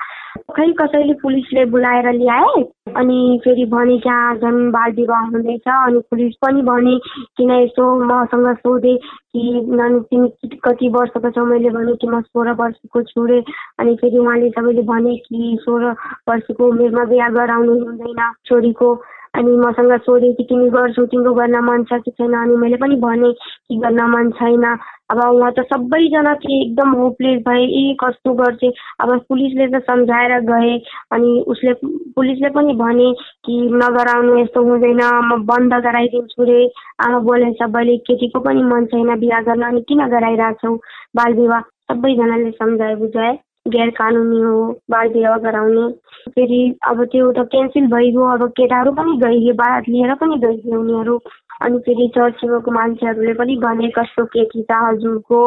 खै 0.55 0.71
कसैले 0.79 1.13
पुलिसले 1.23 1.65
बोलाएर 1.71 2.11
ल्याए 2.13 2.63
अनि 2.99 3.19
फेरि 3.43 3.65
भने 3.71 3.97
त्यहाँ 4.03 4.35
झन् 4.35 4.71
बाल 4.71 4.91
विवाह 4.99 5.21
हुँदैछ 5.31 5.67
अनि 5.67 5.99
पुलिस 6.11 6.33
पनि 6.43 6.61
भने 6.69 6.97
किन 7.37 7.51
यस्तो 7.51 7.83
मसँग 8.05 8.47
सोधे 8.59 8.95
कि 9.35 9.43
नानी 9.71 9.99
तिमी 10.11 10.29
कति 10.65 10.89
वर्षको 10.89 11.29
छौ 11.29 11.45
मैले 11.45 11.69
भने 11.69 11.95
कि 11.95 12.07
म 12.07 12.21
सोह्र 12.21 12.51
वर्षको 12.51 13.01
छु 13.03 13.25
रे। 13.25 13.39
अनि 13.79 13.95
फेरि 13.95 14.17
उहाँले 14.17 14.49
सबैले 14.49 14.81
भने 14.81 15.15
कि 15.15 15.57
सोह्र 15.61 15.95
वर्षको 16.29 16.67
उमेरमा 16.67 17.03
बिहा 17.05 17.29
गराउनु 17.29 17.73
हुँदैन 17.85 18.21
छोरीको। 18.45 18.89
अनि 19.35 19.55
मसँग 19.57 19.91
सोधे 20.05 20.31
कि 20.33 20.43
तिमी 20.43 20.69
गर्छौ 20.69 21.05
तिम्रो 21.05 21.33
गर्न 21.33 21.55
मन 21.63 21.83
छ 21.83 21.99
कि 22.05 22.11
छैन? 22.11 22.33
अनि 22.33 22.55
मैले 22.55 22.77
पनि 22.77 22.95
भने 22.95 23.31
कि 23.33 23.77
गर्न 23.83 24.01
मन 24.11 24.29
छैन। 24.39 24.63
अब 25.11 25.19
उहाँ 25.23 25.51
त 25.51 25.65
सबैजना 25.69 26.33
थिए 26.33 26.61
एकदम 26.61 26.91
होपलेस 26.99 27.41
भए 27.47 27.63
ए 27.81 27.95
कस्तो 28.03 28.33
गर्थे? 28.33 28.69
अब 29.01 29.09
पुलिसले 29.29 29.67
त 29.67 29.81
सम्झाएर 29.83 30.39
गए। 30.49 30.77
अनि 31.11 31.31
उसले 31.47 31.73
पुलिसले 32.15 32.49
पनि 32.49 32.73
भने 32.73 33.11
कि 33.45 33.61
नगराउनु 33.75 34.37
यस्तो 34.39 34.63
हुँदैन 34.63 35.01
म 35.29 35.41
बन्द 35.45 35.73
गराइदिन्छु 35.83 36.43
रे। 36.43 36.61
आमा 37.05 37.19
बोले 37.19 37.51
सबैले 37.59 37.97
केटीको 38.07 38.39
पनि 38.39 38.63
मन 38.63 38.85
छैन 38.93 39.19
बिहा 39.19 39.41
गर्न 39.41 39.61
अनि 39.61 39.81
किन 39.89 40.07
गराइरहेछौ? 40.15 40.75
बाल 41.15 41.33
विवाह 41.33 41.61
सबैजनाले 41.91 42.51
सम्झाए 42.51 42.95
बुझाए। 42.95 43.37
गैर 43.65 43.89
कानुनी 43.97 44.39
हो 44.41 44.57
बाल 44.91 45.07
विवाह 45.13 45.37
गराउने। 45.43 45.87
फेरि 46.33 46.59
अब 46.87 47.03
त्यो 47.11 47.31
त 47.31 47.45
क्यान्सल 47.51 47.87
भइगयो 47.93 48.25
अब 48.33 48.43
केटाहरू 48.57 48.91
पनि 48.99 49.17
गइदियो 49.23 49.53
बारात 49.61 49.89
लिएर 49.89 50.13
पनि 50.21 50.37
गइदियो 50.45 50.79
उनीहरू। 50.79 51.17
अनि 51.65 51.77
फेरि 51.85 52.07
छेउको 52.15 52.71
मान्छेहरूले 52.71 53.33
पनि 53.33 53.55
भने 53.63 53.89
कस्तो 53.97 54.25
केटी 54.35 54.61
छ 54.69 54.77
हजुरको 54.83 55.41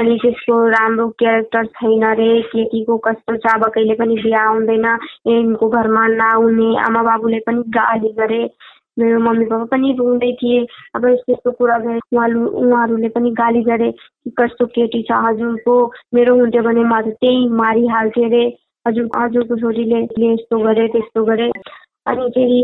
अनि 0.00 0.16
त्यसको 0.22 0.56
राम्रो 0.74 1.08
क्यारेक्टर 1.22 1.66
छैन 1.78 2.04
रे 2.20 2.30
केटीको 2.50 2.96
कस्तो 3.06 3.36
छ 3.36 3.54
अब 3.54 3.64
कहिले 3.74 3.94
पनि 4.00 4.14
बिहा 4.22 4.42
आउँदैन 4.50 4.86
यिनको 5.28 5.68
घरमा 5.68 6.06
नआउने 6.16 6.70
आमा 6.86 7.02
बाबुले 7.10 7.38
पनि 7.46 7.62
गाली 7.78 8.12
गरे। 8.18 8.42
मेरो 9.00 9.20
मम्मी 9.20 9.44
पापा 9.46 9.64
पनि 9.72 9.92
रुँदै 9.98 10.32
थिए। 10.42 10.60
अब 10.94 11.06
यस्तो 11.06 11.32
यस्तो 11.32 11.50
कुरा 11.58 11.78
गरे 11.78 11.98
उहाँहरू 12.12 12.46
उहाँहरूले 12.46 13.08
पनि 13.08 13.30
गाली 13.40 13.62
गरे 13.62 13.90
कि 13.92 14.30
कस्तो 14.38 14.66
केटी 14.76 15.02
छ 15.02 15.20
हजुरको। 15.26 15.76
मेरो 16.14 16.34
हुन्थ्यो 16.40 16.62
भने 16.62 16.84
म 16.84 17.00
त 17.00 17.16
त्यही 17.20 17.48
मारिहाल्थेँ 17.62 18.24
अरे 18.24 18.44
हजुर 18.86 19.08
हजुरको 19.16 19.56
छोरीले 19.60 20.00
यस्तो 20.26 20.58
गरे 20.64 20.86
त्यस्तो 20.88 21.24
गरे। 21.24 21.50
अनि 22.06 22.28
फेरि 22.34 22.60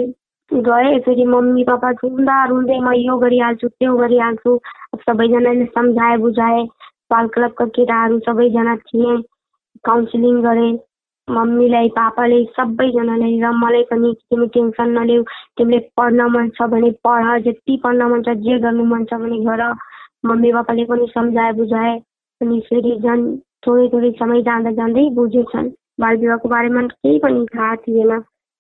गएँ 0.51 0.99
फेरि 1.05 1.25
मम्मी 1.27 1.65
पापा 1.65 1.91
रुँदा 2.03 2.45
रुँदै 2.49 2.79
म 2.81 2.93
यो 2.97 3.17
गरिहाल्छु 3.19 3.69
त्यो 3.69 3.97
गरिहाल्छु। 3.97 4.57
अब 4.95 4.99
सबैजनाले 5.07 5.65
सम्झाए 5.77 6.17
बुझाए 6.17 6.63
बाल 7.11 7.27
क्लबका 7.35 7.65
केटाहरू 7.77 8.19
सबैजना 8.27 8.77
थिए। 8.77 9.17
काउन्सिलिङ 9.85 10.43
गरेँ। 10.43 10.73
मम्मीलाई 11.29 11.89
पापाले 11.95 12.43
सबैजनाले 12.57 13.29
र 13.43 13.51
मलाई 13.63 13.83
पनि 13.91 14.13
तिमी 14.31 14.47
टेन्सन 14.55 14.91
नलेऊ। 14.99 15.23
तिमीले 15.59 15.79
पढ्न 15.99 16.27
मन 16.35 16.49
छ 16.57 16.69
भने 16.71 16.91
पढ 17.07 17.25
जति 17.47 17.77
पढ्न 17.85 18.11
मन 18.13 18.23
छ 18.23 18.35
जे 18.47 18.59
गर्नु 18.65 18.85
मन 18.93 19.05
छ 19.11 19.19
भने 19.23 19.39
गर। 19.47 19.63
मम्मी 20.27 20.53
पापाले 20.53 20.85
पनि 20.91 21.07
सम्झाए 21.15 21.53
बुझाए 21.59 21.95
अनि 22.41 22.61
फेरि 22.69 22.95
झन् 23.03 23.27
थोरै 23.67 23.89
थोरै 23.93 24.11
समय 24.23 24.43
जाँदा 24.49 24.71
जाँदै 24.79 25.09
बुझेछन्। 25.19 25.71
बाल 26.01 26.17
विवाहको 26.23 26.49
बारेमा 26.49 26.83
केही 26.95 27.19
पनि 27.19 27.47
थाहा 27.55 27.75
थिएन 27.83 28.19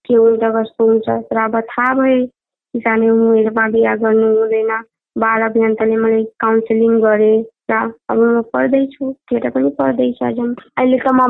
के 0.08 0.14
हुन्छ 0.14 0.42
कस्तो 0.56 0.86
हुन्छ। 0.86 1.08
तर 1.30 1.38
अब 1.44 1.60
थाहा 1.70 1.94
भयो 1.94 2.26
कि 2.26 2.80
सानो 2.80 3.14
उमेरमा 3.14 3.68
बिहा 3.74 3.94
गर्नु 4.02 4.28
हुँदैन। 4.38 4.72
बाल 5.16 5.42
अभियन्ताले 5.48 5.96
मलाई 5.96 6.24
काउन्सिलिङ 6.42 6.98
गरे। 7.00 7.34
अब 7.68 8.18
म 8.18 8.40
पढ्दैछु 8.52 9.10
केटा 9.28 9.48
पनि 9.50 9.70
पढ्दैछ 9.78 10.18
अहिले 10.22 10.98
त 10.98 11.12
म 11.14 11.22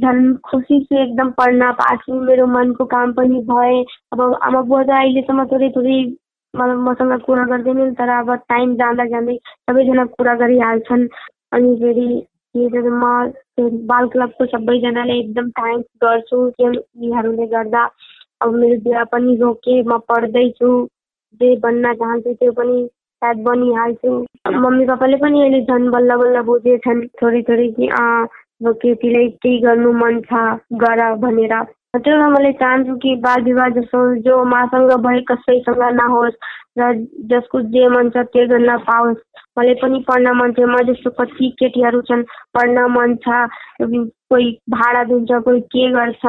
झन् 0.00 0.22
खुसी 0.42 0.78
छु 0.84 0.96
एकदम 0.98 1.30
पढ्न 1.40 1.70
पाएको 1.80 2.20
मेरो 2.20 2.46
मनको 2.52 2.84
काम 2.94 3.12
पनि 3.12 3.40
भए 3.50 3.74
अब 4.12 4.20
आमा 4.42 4.60
बुवा 4.62 4.82
त 4.82 4.90
अहिलेसम्म 4.98 5.44
थोरै 5.52 5.68
थोरै 5.76 5.98
मतलब 6.54 6.80
मसँग 6.88 7.20
कुरा 7.26 7.44
गर्दैनन् 7.52 7.94
तर 8.00 8.14
अब 8.16 8.32
टाइम 8.48 8.74
जाँदा 8.76 9.04
जाँदै 9.12 9.36
सबैजना 9.68 10.04
कुरा 10.16 10.34
गरिहाल्छन् 10.44 11.06
अनि 11.52 11.76
फेरि 11.82 12.08
म 12.54 13.12
बाल 13.92 14.08
क्लबको 14.08 14.46
सबैजनाले 14.46 15.18
एकदम 15.20 15.50
थ्याङ्क्स 15.52 15.88
गर्छु 16.02 16.42
यीहरूले 16.60 17.46
गर्दा। 17.54 17.84
अब 18.40 18.54
मेरो 18.54 18.80
बिहा 18.80 19.04
पनि 19.12 19.36
रोकेँ 19.36 19.82
म 19.82 19.98
पढ्दैछु 20.08 20.70
जे 21.40 21.56
बन्न 21.60 21.92
चाहन्छु 21.94 22.34
त्यो 22.40 22.52
पनि 22.60 22.76
सायद 23.24 23.44
बनिहाल्छु 23.44 24.14
मम्मी 24.52 24.84
पापाले 24.86 25.16
पनि 25.16 25.40
अहिले 25.40 25.60
झन् 25.64 25.90
बल्ल 25.90 26.16
बल्ल 26.22 26.40
बुझेछन्। 26.44 27.06
थोरै 27.20 27.42
थोरै 27.48 27.68
कि 27.76 27.86
अँ 27.88 28.26
केटीलाई 28.64 29.28
केही 29.42 29.58
गर्नु 29.60 29.92
मन 29.92 30.20
छ 30.28 30.40
गर 30.82 31.00
भनेर। 31.24 31.54
भएर 31.96 32.22
मैले 32.28 32.52
चाहन्छु 32.60 32.94
कि 33.02 33.14
बाल 33.24 33.42
विवाह 33.42 33.68
जस्तो 33.74 33.98
जो 34.22 34.44
मसँग 34.44 34.92
भए 35.06 35.20
कसैसँग 35.30 35.82
नहोस् 36.00 36.36
र 36.78 36.92
जसको 37.30 37.60
जे 37.74 37.88
मन 37.88 38.10
छ 38.10 38.24
त्यो 38.34 38.46
गर्न 38.52 38.76
पाओस्। 38.88 39.20
मलाई 39.58 39.74
पनि 39.82 39.98
पढ्न 40.08 40.34
मन 40.38 40.52
थियो 40.52 40.68
म 40.68 40.82
जस्तो 40.90 41.10
कति 41.18 41.48
केटीहरू 41.58 42.00
छन् 42.10 42.22
पढ्न 42.54 42.86
मन 42.96 43.14
छ। 43.24 43.46
कोही 43.80 44.50
भाडा 44.70 45.02
दिन्छ 45.10 45.30
कोही 45.44 45.60
के 45.70 45.90
गर्छ। 45.92 46.24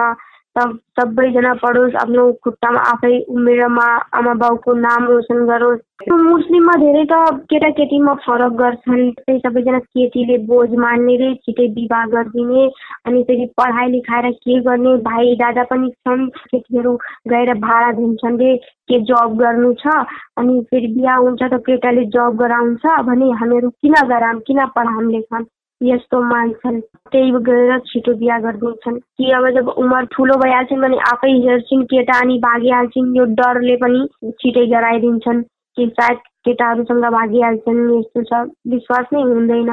सब 0.55 0.77
सबैजना 0.97 1.53
पढोस् 1.61 1.95
आफ्नो 2.01 2.23
खुट्टामा 2.43 2.81
आफै 2.89 3.15
उमेरमा 3.29 3.85
आमा 4.19 4.33
बाउको 4.41 4.73
नाम 4.75 5.07
रोसन 5.07 5.39
गरोस्। 5.47 5.81
मुस्लिममा 6.11 6.75
धेरै 6.83 7.03
त 7.11 7.17
केटाकेटीमा 7.51 8.13
फरक 8.25 8.53
गर्छन्। 8.61 9.03
सबैजना 9.39 9.79
केटीले 9.79 10.37
बोझ 10.47 10.69
मान्ने 10.83 11.15
रे 11.21 11.33
छिटै 11.43 11.67
विवाह 11.75 12.05
गरिदिने 12.13 12.63
अनि 13.05 13.23
फेरि 13.23 13.45
पढाइ 13.57 13.89
लेखाएर 13.91 14.29
के 14.45 14.59
गर्ने 14.69 14.95
भाइ 15.09 15.35
दादा 15.35 15.63
पनि 15.71 15.89
छन् 15.89 16.23
केटीहरू 16.45 16.95
गएर 17.27 17.53
भाडा 17.59 17.91
दिन्छन् 17.99 18.39
रे 18.39 18.55
के 18.89 18.99
जब 19.11 19.35
गर्नु 19.37 19.73
छ 19.83 19.97
अनि 20.37 20.61
फेरि 20.71 20.87
बिहा 20.95 21.15
हुन्छ 21.17 21.41
त 21.43 21.61
केटाले 21.67 22.05
जब 22.15 22.39
गराउँछ 22.41 22.87
भने 23.05 23.31
हामीहरू 23.41 23.69
किन 23.81 23.99
गराऊँ 24.07 24.39
किन 24.47 24.65
पढाऊँ 24.75 25.11
लेखाऊँ 25.11 25.45
यस्तो 25.81 26.21
मान्छन् 26.23 26.79
त्यही 27.11 27.31
गएर 27.43 27.79
छिटो 27.85 28.13
बिहा 28.15 28.37
गरिदिन्छन् 28.39 28.97
कि 28.97 29.31
अब 29.31 29.49
जब 29.51 29.67
उमेर 29.77 30.05
ठुलो 30.07 30.37
भइहाल्छन् 30.37 30.81
भने 30.81 30.97
आफै 31.07 31.31
हेर्छन् 31.43 31.83
केटा 31.85 32.19
अनि 32.19 32.37
भागिहाल्छन् 32.39 33.15
यो 33.17 33.25
डरले 33.35 33.75
पनि 33.77 34.31
छिटै 34.39 34.65
गराइदिन्छन् 34.67 35.41
कि 35.77 35.87
सायद 35.91 36.17
केटाहरूसँग 36.45 37.05
भागिहाल्छन् 37.11 37.81
यस्तो 37.91 38.23
छ 38.23 38.41
विश्वास 38.67 39.11
नै 39.13 39.21
हुँदैन 39.23 39.71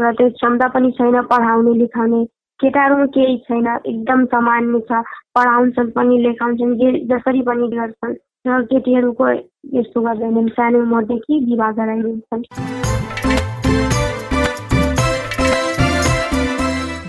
र 0.00 0.12
त्यो 0.14 0.28
क्षमता 0.32 0.68
पनि 0.68 0.90
छैन 0.92 1.20
पढाउने 1.26 1.74
लेखाउने 1.74 2.24
केटाहरूमा 2.60 3.06
केही 3.14 3.36
छैन 3.42 3.68
एकदम 3.68 4.24
सामान्य 4.28 4.80
छ 4.84 5.02
पढाउँछन् 5.34 5.90
पनि 5.92 6.18
लेखाउँछन् 6.22 6.76
जे 6.76 6.92
जसरी 7.08 7.42
पनि 7.44 7.68
गर्छन् 7.72 8.18
र 8.46 8.60
केटीहरूको 8.66 9.30
यस्तो 9.74 10.00
गर्दैनन् 10.02 10.54
सानो 10.54 10.82
उमेरदेखि 10.82 11.44
विवाह 11.44 11.72
गराइदिन्छन् 11.74 13.17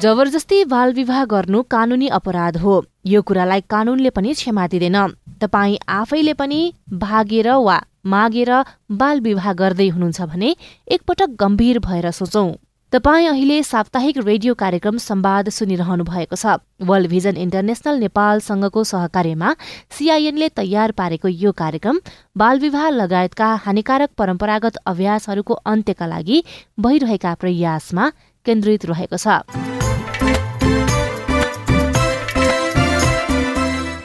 जबरजस्ती 0.01 0.57
बाल 0.65 0.93
विवाह 0.93 1.23
गर्नु 1.25 1.61
कानूनी 1.71 2.07
अपराध 2.17 2.57
हो। 2.57 2.73
यो 3.05 3.21
कुरालाई 3.21 3.61
कानूनले 3.69 4.09
पनि 4.09 4.33
क्षमा 4.33 4.67
दिँदैन। 4.67 4.97
तपाईँ 5.41 5.75
आफैले 5.91 6.33
पनि 6.39 6.59
भागेर 6.95 7.49
वा 7.59 7.77
मागेर 8.05 8.51
बाल 8.95 9.19
विवाह 9.19 9.51
गर्दै 9.53 9.87
हुनुहुन्छ 9.89 10.21
भने 10.23 10.55
एकपटक 10.87 11.35
गम्भीर 11.39 11.79
भएर 11.79 12.11
सोचौं। 12.11 12.47
तपाईँ 12.93 13.27
अहिले 13.27 13.61
साप्ताहिक 13.63 14.17
रेडियो 14.23 14.53
कार्यक्रम 14.55 14.97
संवाद 14.99 15.49
सुनिरहनु 15.51 16.03
भएको 16.05 16.35
छ। 16.35 16.55
वर्ल्ड 16.81 17.09
भिजन 17.09 17.35
इन्टरनेशनल 17.37 17.99
नेपालसँगको 17.99 18.83
सहकार्यमा 18.83 19.55
सीआईएनले 19.91 20.49
तयार 20.55 20.91
पारेको 20.95 21.27
यो 21.27 21.51
कार्यक्रम 21.53 21.99
बालविवाह 22.37 22.89
लगायतका 22.95 23.49
हानिकारक 23.67 24.15
परम्परागत 24.17 24.79
अभ्यासहरूको 24.87 25.59
अन्त्यका 25.67 26.07
लागि 26.07 26.43
भइरहेका 26.79 27.33
प्रयासमा 27.35 28.09
केन्द्रित 28.45 28.85
रहेको 28.85 29.17
छ। 29.17 29.78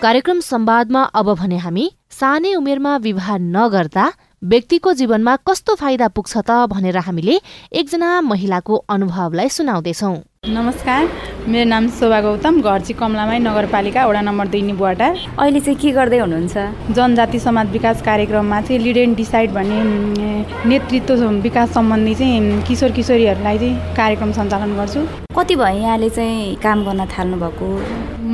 कार्यक्रम 0.04 0.40
संवादमा 0.44 1.02
अब 1.16 1.28
भने 1.34 1.58
हामी 1.58 1.84
सानै 2.12 2.52
उमेरमा 2.54 2.96
विवाह 3.04 3.28
नगर्दा 3.36 4.04
व्यक्तिको 4.42 4.92
जीवनमा 4.92 5.36
कस्तो 5.48 5.74
फाइदा 5.74 6.08
पुग्छ 6.16 6.32
त 6.38 6.56
भनेर 6.72 6.98
हामीले 7.06 7.36
एकजना 7.72 8.10
महिलाको 8.20 8.76
अनुभवलाई 8.94 9.48
सुनाउँदैछौ। 9.48 10.12
नमस्कार 10.48 11.08
मेरो 11.48 11.68
नाम 11.70 11.88
शोभा 11.96 12.20
गौतम 12.20 12.60
घर 12.60 12.80
चाहिँ 12.80 12.98
कमलामाई 13.00 13.38
नगरपालिका 13.48 14.04
वडा 14.06 14.20
नम्बर 14.28 14.46
दुई 14.52 14.62
निबुवाटा। 14.62 15.08
अहिले 15.40 15.60
चाहिँ 15.60 15.78
के 15.80 15.90
गर्दै 15.96 16.18
हुनुहुन्छ? 16.18 16.56
जनजाति 16.92 17.38
समाज 17.40 17.70
विकास 17.72 18.02
कार्यक्रममा 18.04 18.60
चाहिँ 18.60 18.80
लिड 18.84 18.96
एन्ड 19.04 19.16
डिसाइड 19.16 19.52
भन्ने 19.56 19.80
नेतृत्व 20.68 21.24
विकास 21.48 21.72
सम्बन्धी 21.74 22.14
चाहिँ 22.20 22.62
किशोर 22.68 22.92
किशोरीहरूलाई 22.92 23.58
चाहिँ 23.58 23.96
कार्यक्रम 23.96 24.32
सञ्चालन 24.36 24.76
गर्छु। 24.76 25.06
कति 25.38 25.56
भयो 25.56 25.80
यहाँले 25.80 26.10
चाहिँ 26.10 26.54
काम 26.60 26.84
गर्न 26.84 27.08
थाल्नु 27.16 27.40
भएको 27.40 27.72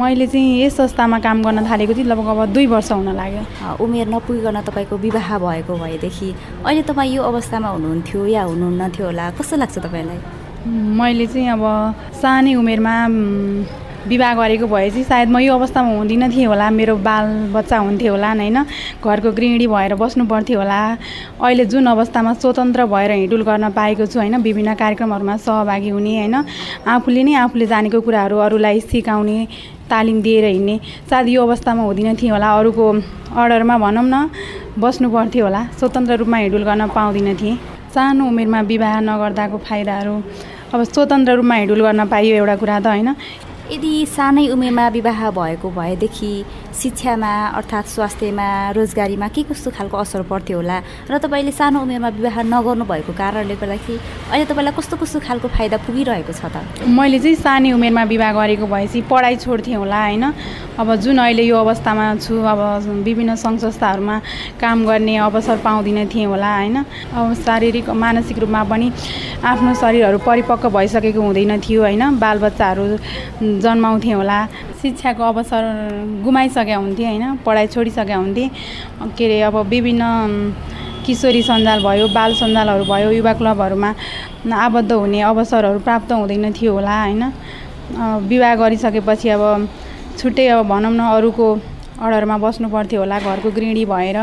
मैले 0.00 0.26
चाहिँ 0.26 0.62
यस 0.62 0.76
संस्थामा 0.76 1.18
काम 1.20 1.42
गर्न 1.44 1.68
थालेको 1.70 1.92
चाहिँ 1.92 2.08
लगभग 2.08 2.26
अब 2.26 2.52
दुई 2.56 2.66
वर्ष 2.66 2.90
हुन 2.92 3.08
लाग्यो। 3.20 3.76
उमेर 3.84 4.08
नपुगिकन 4.08 4.60
तपाईँको 4.66 4.96
विवाह 4.96 5.28
भएको 5.38 5.72
भएदेखि 5.76 6.28
अहिले 6.64 6.82
तपाईँ 6.88 7.14
यो 7.14 7.22
अवस्थामा 7.22 7.68
हुनुहुन्थ्यो 7.68 8.26
या 8.26 8.42
हुनुहुन्न 8.48 8.88
थियो 8.96 9.06
होला? 9.06 9.30
कस्तो 9.36 9.56
लाग्छ 9.56 9.78
तपाईँलाई? 9.78 10.18
मैले 10.96 11.26
चाहिँ 11.26 11.48
अब 11.52 11.64
सानै 12.20 12.54
उमेरमा 12.54 12.94
विवाह 14.08 14.34
गरेको 14.34 14.66
भए 14.66 14.88
चाहिँ 14.90 15.04
सायद 15.04 15.28
म 15.28 15.38
यो 15.38 15.54
अवस्थामा 15.54 15.88
हुँदिनँ 15.96 16.28
थिएँ 16.32 16.46
होला 16.46 16.68
मेरो 16.70 16.96
बाल 17.04 17.52
बच्चा 17.52 17.78
हुन्थ्यो 17.78 18.12
होला 18.12 18.32
होइन 18.32 18.56
घरको 19.04 19.30
गृहिणी 19.32 19.66
भएर 19.66 19.94
बस्नु 19.94 20.24
पर्थ्यो 20.24 20.58
होला। 20.58 20.80
अहिले 21.44 21.64
जुन 21.68 21.86
अवस्थामा 21.86 22.32
स्वतन्त्र 22.40 22.86
भएर 22.86 23.10
हिँडुल 23.12 23.42
गर्न 23.44 23.70
पाएको 23.76 24.06
छु 24.06 24.18
होइन 24.18 24.36
विभिन्न 24.40 24.74
कार्यक्रमहरूमा 24.74 25.36
सहभागी 25.36 25.88
हुने 25.90 26.16
होइन 26.16 26.34
आफूले 26.88 27.22
नै 27.22 27.34
आफूले 27.44 27.66
जानेको 27.66 28.00
कुराहरू 28.00 28.38
अरूलाई 28.40 28.80
सिकाउने 28.88 29.38
तालिम 29.90 30.22
दिएर 30.22 30.44
हिँड्ने 30.44 30.78
सायद 31.10 31.28
यो 31.28 31.42
अवस्थामा 31.44 31.82
हुँदिनँ 31.82 32.14
थिएँ 32.16 32.30
होला। 32.32 32.48
अरूको 32.56 32.86
अर्डरमा 33.36 33.76
भनौँ 33.84 34.04
न 34.04 34.30
बस्नु 34.80 35.10
पर्थ्यो 35.12 35.44
होला 35.44 35.62
स्वतन्त्र 35.76 36.16
रूपमा 36.24 36.36
हिँडुल 36.36 36.64
गर्न 36.64 36.88
पाउँदिनँ 36.88 37.36
थिएँ। 37.36 37.56
सानो 37.92 38.24
उमेरमा 38.24 38.60
विवाह 38.64 39.00
नगर्दाको 39.04 39.58
फाइदाहरू 39.68 40.14
अब 40.72 40.82
स्वतन्त्र 40.88 41.32
रूपमा 41.36 41.54
हिँडुल 41.54 41.80
गर्न 41.82 42.08
पाइयो 42.08 42.36
एउटा 42.36 42.56
कुरा 42.56 42.80
त 42.80 42.86
होइन 42.86 43.14
यदि 43.70 43.90
सानै 44.10 44.46
उमेरमा 44.50 44.86
विवाह 44.90 45.20
भएको 45.30 45.68
भएदेखि 45.70 46.30
शिक्षामा 46.74 47.30
अर्थात् 47.54 47.86
स्वास्थ्यमा 47.86 48.46
रोजगारीमा 48.74 49.28
के 49.30 49.42
कस्तो 49.46 49.70
खालको 49.70 49.96
असर 49.96 50.22
पर्थ्यो 50.26 50.56
होला 50.58 50.78
र 51.06 51.18
तपाईँले 51.22 51.52
सानो 51.54 51.78
उमेरमा 51.78 52.08
विवाह 52.18 52.36
नगर्नु 52.50 52.84
भएको 52.90 53.12
कारणले 53.14 53.54
गर्दाखेरि 53.62 53.98
अहिले 54.30 54.44
तपाईँलाई 54.50 54.74
कस्तो 54.74 54.96
कस्तो 54.98 55.18
खालको 55.22 55.48
फाइदा 55.54 55.76
पुगिरहेको 55.86 56.32
छ 56.34 56.50
त? 56.50 56.82
मैले 56.82 57.18
चाहिँ 57.22 57.36
सानै 57.38 57.70
उमेरमा 57.78 58.02
विवाह 58.10 58.32
गरेको 58.34 58.66
भएपछि 58.66 59.00
पढाइ 59.06 59.36
छोड्थेँ 59.38 59.78
होला 59.78 60.02
होइन। 60.02 60.24
अब 60.74 60.88
जुन 60.98 61.18
अहिले 61.22 61.42
यो 61.46 61.56
अवस्थामा 61.62 62.06
छु 62.26 62.34
अब 62.42 62.60
विभिन्न 63.06 63.34
सङ्घ 63.38 63.58
संस्थाहरूमा 63.60 64.16
काम 64.58 64.78
गर्ने 64.86 65.16
अवसर 65.30 65.56
पाउँदिनँ 65.62 66.06
थिएँ 66.10 66.26
होला 66.26 66.50
होइन। 66.58 66.76
अब 67.14 67.34
शारीरिक 67.46 67.86
मानसिक 67.94 68.38
रूपमा 68.42 68.62
पनि 68.66 68.90
आफ्नो 69.46 69.74
शरीरहरू 69.78 70.18
परिपक्व 70.26 70.68
भइसकेको 70.74 71.20
हुँदैन 71.22 71.60
थियो 71.60 71.80
होइन। 71.86 72.02
बालबच्चाहरू 72.18 72.84
जन्माउँथेँ 73.60 74.14
होला। 74.14 74.38
शिक्षाको 74.82 75.22
अवसर 75.22 75.62
गुमाइसकेका 76.24 76.76
हुन्थेँ 76.76 77.06
होइन 77.06 77.36
पढाइ 77.46 77.66
छोडिसकेका 77.66 78.16
हुन्थेँ। 78.16 78.48
के 79.16 79.24
अरे 79.24 79.40
अब 79.48 79.56
विभिन्न 79.68 80.04
किशोरी 81.06 81.42
सञ्जाल 81.42 81.82
भयो 81.84 82.08
बाल 82.14 82.34
सञ्जालहरू 82.40 82.84
भयो 82.84 83.10
युवा 83.10 83.32
क्लबहरूमा 83.40 83.90
आबद्ध 84.46 84.92
हुने 84.92 85.20
अवसरहरू 85.22 85.78
प्राप्त 85.86 86.12
हुँदैन 86.12 86.52
थियो 86.52 86.72
होला 86.72 86.94
होइन। 87.02 87.22
विवाह 88.28 88.54
गरिसकेपछि 88.56 89.28
अब 89.28 89.42
छुट्टै 90.18 90.46
अब 90.48 90.66
भनौँ 90.68 90.92
न 90.92 91.00
अरूको 91.16 91.46
अर्डरमा 92.00 92.36
बस्नु 92.38 92.68
पर्थ्यो 92.68 93.00
होला 93.00 93.18
घरको 93.18 93.50
गृहिणी 93.50 93.84
भएर 93.84 94.18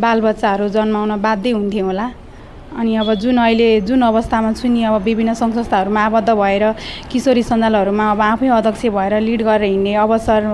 बालबच्चाहरू 0.00 0.68
जन्माउन 0.68 1.16
बाध्य 1.20 1.50
हुन्थ्यो 1.50 1.84
होला। 1.84 2.06
अनि 2.78 2.94
अब 2.96 3.12
जुन 3.14 3.36
अहिले 3.36 3.80
जुन 3.82 4.02
अवस्थामा 4.02 4.52
छु 4.54 4.68
नि 4.68 4.82
अब 4.84 5.02
विभिन्न 5.02 5.34
सङ्घ 5.34 5.54
संस्थाहरूमा 5.54 6.00
आबद्ध 6.00 6.30
भएर 6.30 6.64
किशोरी 7.10 7.42
सञ्जालहरूमा 7.42 8.10
अब 8.10 8.20
आफै 8.22 8.48
अध्यक्ष 8.54 8.86
भएर 8.94 9.20
लिड 9.20 9.42
गरेर 9.42 9.70
हिँड्ने 9.70 9.94
अवसर 9.98 10.46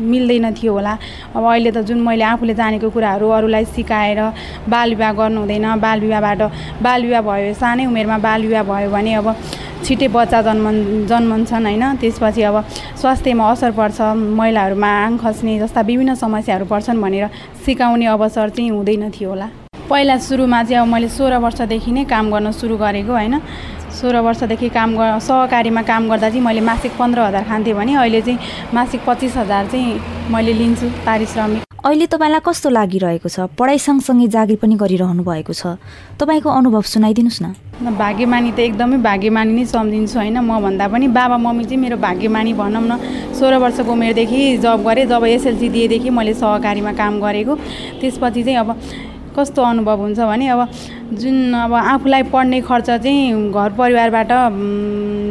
मिल्दैन 0.00 0.52
थियो 0.54 0.72
होला। 0.72 0.92
अब 1.34 1.44
अहिले 1.44 1.70
त 1.70 1.82
जुन 1.82 2.00
मैले 2.06 2.24
आफूले 2.24 2.54
जानेको 2.54 2.90
कुराहरू 2.90 3.28
अरूलाई 3.28 3.64
सिकाएर 3.74 4.20
बाल 4.68 4.94
विवाह 4.94 5.12
गर्नु 5.18 5.40
हुँदैन। 5.40 5.66
बाल 5.80 7.02
विवाह 7.02 7.22
भयो 7.22 7.54
सानै 7.54 7.86
उमेरमा 7.86 8.18
बाल 8.22 8.46
विवाह 8.46 8.62
भयो 8.62 8.90
भने 8.90 9.14
अब 9.18 9.34
छिट्टै 9.84 10.08
बच्चा 10.08 10.42
जन्म 10.42 10.66
जन्मन्छन् 11.10 11.66
होइन। 11.66 11.84
त्यसपछि 11.98 12.42
अब 12.42 12.56
स्वास्थ्यमा 13.00 13.50
असर 13.50 13.70
पर्छ 13.74 14.00
महिलाहरूमा 14.38 14.90
आङ 15.02 15.16
खस्ने 15.18 15.58
जस्ता 15.58 15.80
विभिन्न 15.80 16.14
समस्याहरू 16.14 16.64
पर्छन् 16.70 17.02
भनेर 17.02 17.26
सिकाउने 17.66 18.06
अवसर 18.06 18.48
चाहिँ 18.54 18.70
हुँदैन 18.70 19.10
थियो 19.10 19.30
होला। 19.30 19.65
पहिला 19.86 20.16
सुरुमा 20.18 20.62
चाहिँ 20.62 20.82
अब 20.82 20.88
मैले 20.92 21.08
सोह्र 21.08 21.36
वर्षदेखि 21.38 21.92
नै 21.92 22.04
काम 22.10 22.30
गर्न 22.30 22.50
सुरु 22.50 22.76
गरेको 22.76 23.12
होइन? 23.12 23.34
सोह्र 23.94 24.18
वर्षदेखि 24.18 24.68
काम 24.68 24.96
गर 24.98 25.18
सहकारीमा 25.22 25.82
काम 25.82 26.08
गर्दा 26.10 26.28
चाहिँ 26.28 26.42
मैले 26.42 26.60
मासिक 26.60 26.92
पन्ध्र 26.98 27.20
हजार 27.20 27.44
खान्थेँ 27.46 27.74
भने 27.74 27.94
अहिले 27.94 28.20
चाहिँ 28.20 28.38
मासिक 28.74 29.00
पच्चिस 29.06 29.36
हजार 29.36 29.66
चाहिँ 29.70 30.30
मैले 30.34 30.52
लिन्छु 30.52 30.86
पारिश्रमिक। 31.06 31.62
अहिले 31.86 32.06
तपाईँलाई 32.10 32.42
कस्तो 32.42 32.68
लागिरहेको 32.68 33.28
छ? 33.30 33.46
पढाइ 33.54 33.78
सँगसँगै 33.78 34.26
जागिर 34.26 34.58
पनि 34.58 34.74
गरिरहनु 34.74 35.22
भएको 35.22 35.52
छ। 35.54 35.78
तपाईँको 36.18 36.48
अनुभव 36.50 36.82
सुनाइदिनुहोस् 36.82 37.42
न 37.42 37.94
भाग्यमानी 37.94 38.50
त 38.52 38.58
एकदमै 38.66 38.98
भाग्यमानी 39.06 39.52
नै 39.54 39.64
सम्झिन्छु 39.70 40.18
होइन? 40.18 40.38
म 40.42 40.60
भन्दा 40.66 40.86
पनि 40.90 41.06
बाबा 41.14 41.36
मम्मी 41.38 41.64
चाहिँ 41.64 41.78
मेरो 41.78 41.96
भाग्यमानी 42.02 42.52
भनौँ 42.58 42.82
न। 42.82 42.92
सोह्र 43.38 43.54
वर्षको 43.62 43.92
उमेरदेखि 43.92 44.40
जब 44.58 44.82
गरेँ 44.82 45.06
जब 45.06 45.24
एसएलसी 45.24 45.68
दिएदेखि 45.68 46.10
मैले 46.10 46.34
सहकारीमा 46.34 46.92
काम 46.98 47.20
गरेको। 47.22 47.54
त्यसपछि 48.00 48.42
चाहिँ 48.42 48.58
अब 48.58 48.68
कस्तो 49.36 49.62
अनुभव 49.62 50.00
हुन्छ 50.00 50.20
भने 50.20 50.48
अब 50.48 50.60
जुन 51.20 51.52
अब 51.54 51.72
आफूलाई 51.74 52.22
पढ्ने 52.32 52.60
खर्च 52.60 52.90
चाहिँ 52.90 53.52
घर 53.52 53.70
परिवारबाट 53.78 54.32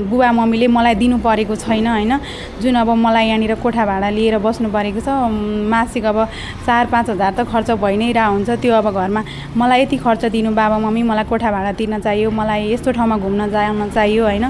बुबा 0.09 0.31
मम्मीले 0.31 0.67
मलाई 0.67 0.95
दिनु 0.95 1.17
परेको 1.17 1.55
छैन 1.55 1.87
होइन? 1.87 2.13
जुन 2.61 2.75
अब 2.75 2.89
मलाई 2.95 3.27
यहाँनिर 3.27 3.55
कोठा 3.59 3.85
भाडा 3.85 4.09
लिएर 4.09 4.37
बस्नु 4.37 4.69
परेको 4.69 4.99
छ 5.01 5.09
मासिक 5.69 6.05
अब 6.05 6.17
चार 6.65 6.85
पाँच 6.93 7.09
हजार 7.09 7.33
त 7.33 7.47
खर्च 7.49 7.71
भइ 7.81 7.97
नै 7.97 8.11
रह 8.13 8.25
हुन्छ। 8.25 8.49
त्यो 8.61 8.73
अब 8.73 8.87
घरमा 8.93 9.21
मलाई 9.57 9.81
यति 9.81 9.97
खर्च 9.97 10.25
दिनु 10.29 10.51
बाबा 10.53 10.77
मम्मी 10.85 11.03
मलाई 11.03 11.25
कोठा 11.25 11.51
भाडा 11.51 11.71
तिर्न 11.73 11.99
चाहियो 11.99 12.31
मलाई 12.31 12.71
यस्तो 12.73 12.91
ठाउँमा 12.93 13.17
घुम्न 13.17 13.49
जान 13.49 13.89
चाहियो 13.89 14.23
होइन? 14.23 14.45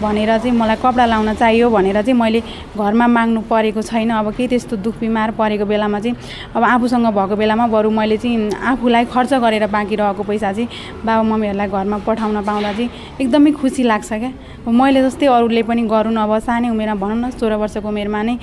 भनेर 0.00 0.30
चाहिँ 0.38 0.56
मलाई 0.56 0.76
कपडा 0.76 1.04
लाउन 1.06 1.34
चाहियो 1.34 1.70
भनेर 1.70 2.02
चाहिँ 2.02 2.18
मैले 2.20 2.40
घरमा 2.76 3.06
माग्नु 3.06 3.40
परेको 3.50 3.82
छैन। 3.82 4.10
अब 4.10 4.30
केही 4.30 4.48
त्यस्तो 4.48 4.76
दुख 4.78 4.94
बिमार 5.00 5.30
परेको 5.34 5.64
बेलामा 5.66 6.00
चाहिँ 6.00 6.16
अब 6.54 6.62
आफूसँग 6.64 7.06
भएको 7.10 7.36
बेलामा 7.36 7.66
बरु 7.66 7.90
मैले 7.90 8.16
चाहिँ 8.16 8.50
आफूलाई 8.52 9.04
खर्च 9.10 9.34
गरेर 9.34 9.66
बाँकी 9.66 9.96
रहेको 9.96 10.22
पैसा 10.22 10.52
चाहिँ 10.52 10.68
बाबा 11.04 11.22
मम्मीहरूलाई 11.22 11.68
घरमा 11.68 11.98
पठाउन 12.06 12.42
पाउँदा 12.42 12.72
चाहिँ 12.72 12.90
एकदमै 13.20 13.50
खुसी 13.58 13.82
लाग्छ 13.82 14.12
क्या। 14.12 14.32
मैले 14.68 15.02
जस्तै 15.02 15.26
अरूले 15.26 15.62
पनि 15.64 15.82
गरून् 15.88 16.18
अब 16.18 16.32
सानै 16.44 16.68
उमेरमा 16.68 16.94
भनौँ 17.00 17.16
न 17.16 17.30
सोह्र 17.32 17.54
वर्षको 17.56 17.88
उमेरमा 17.88 18.20
नै 18.22 18.36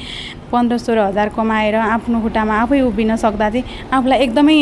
पन्ध्र 0.52 0.78
सोह्र 0.78 1.00
हजार 1.00 1.30
कमाएर 1.38 1.76
आफ्नो 1.76 2.22
खुट्टामा 2.22 2.54
आफै 2.62 2.82
उभिन 2.82 3.16
सक्दा 3.16 3.50
चाहिँ 3.50 3.64
आफूलाई 3.94 4.20
एकदमै 4.26 4.58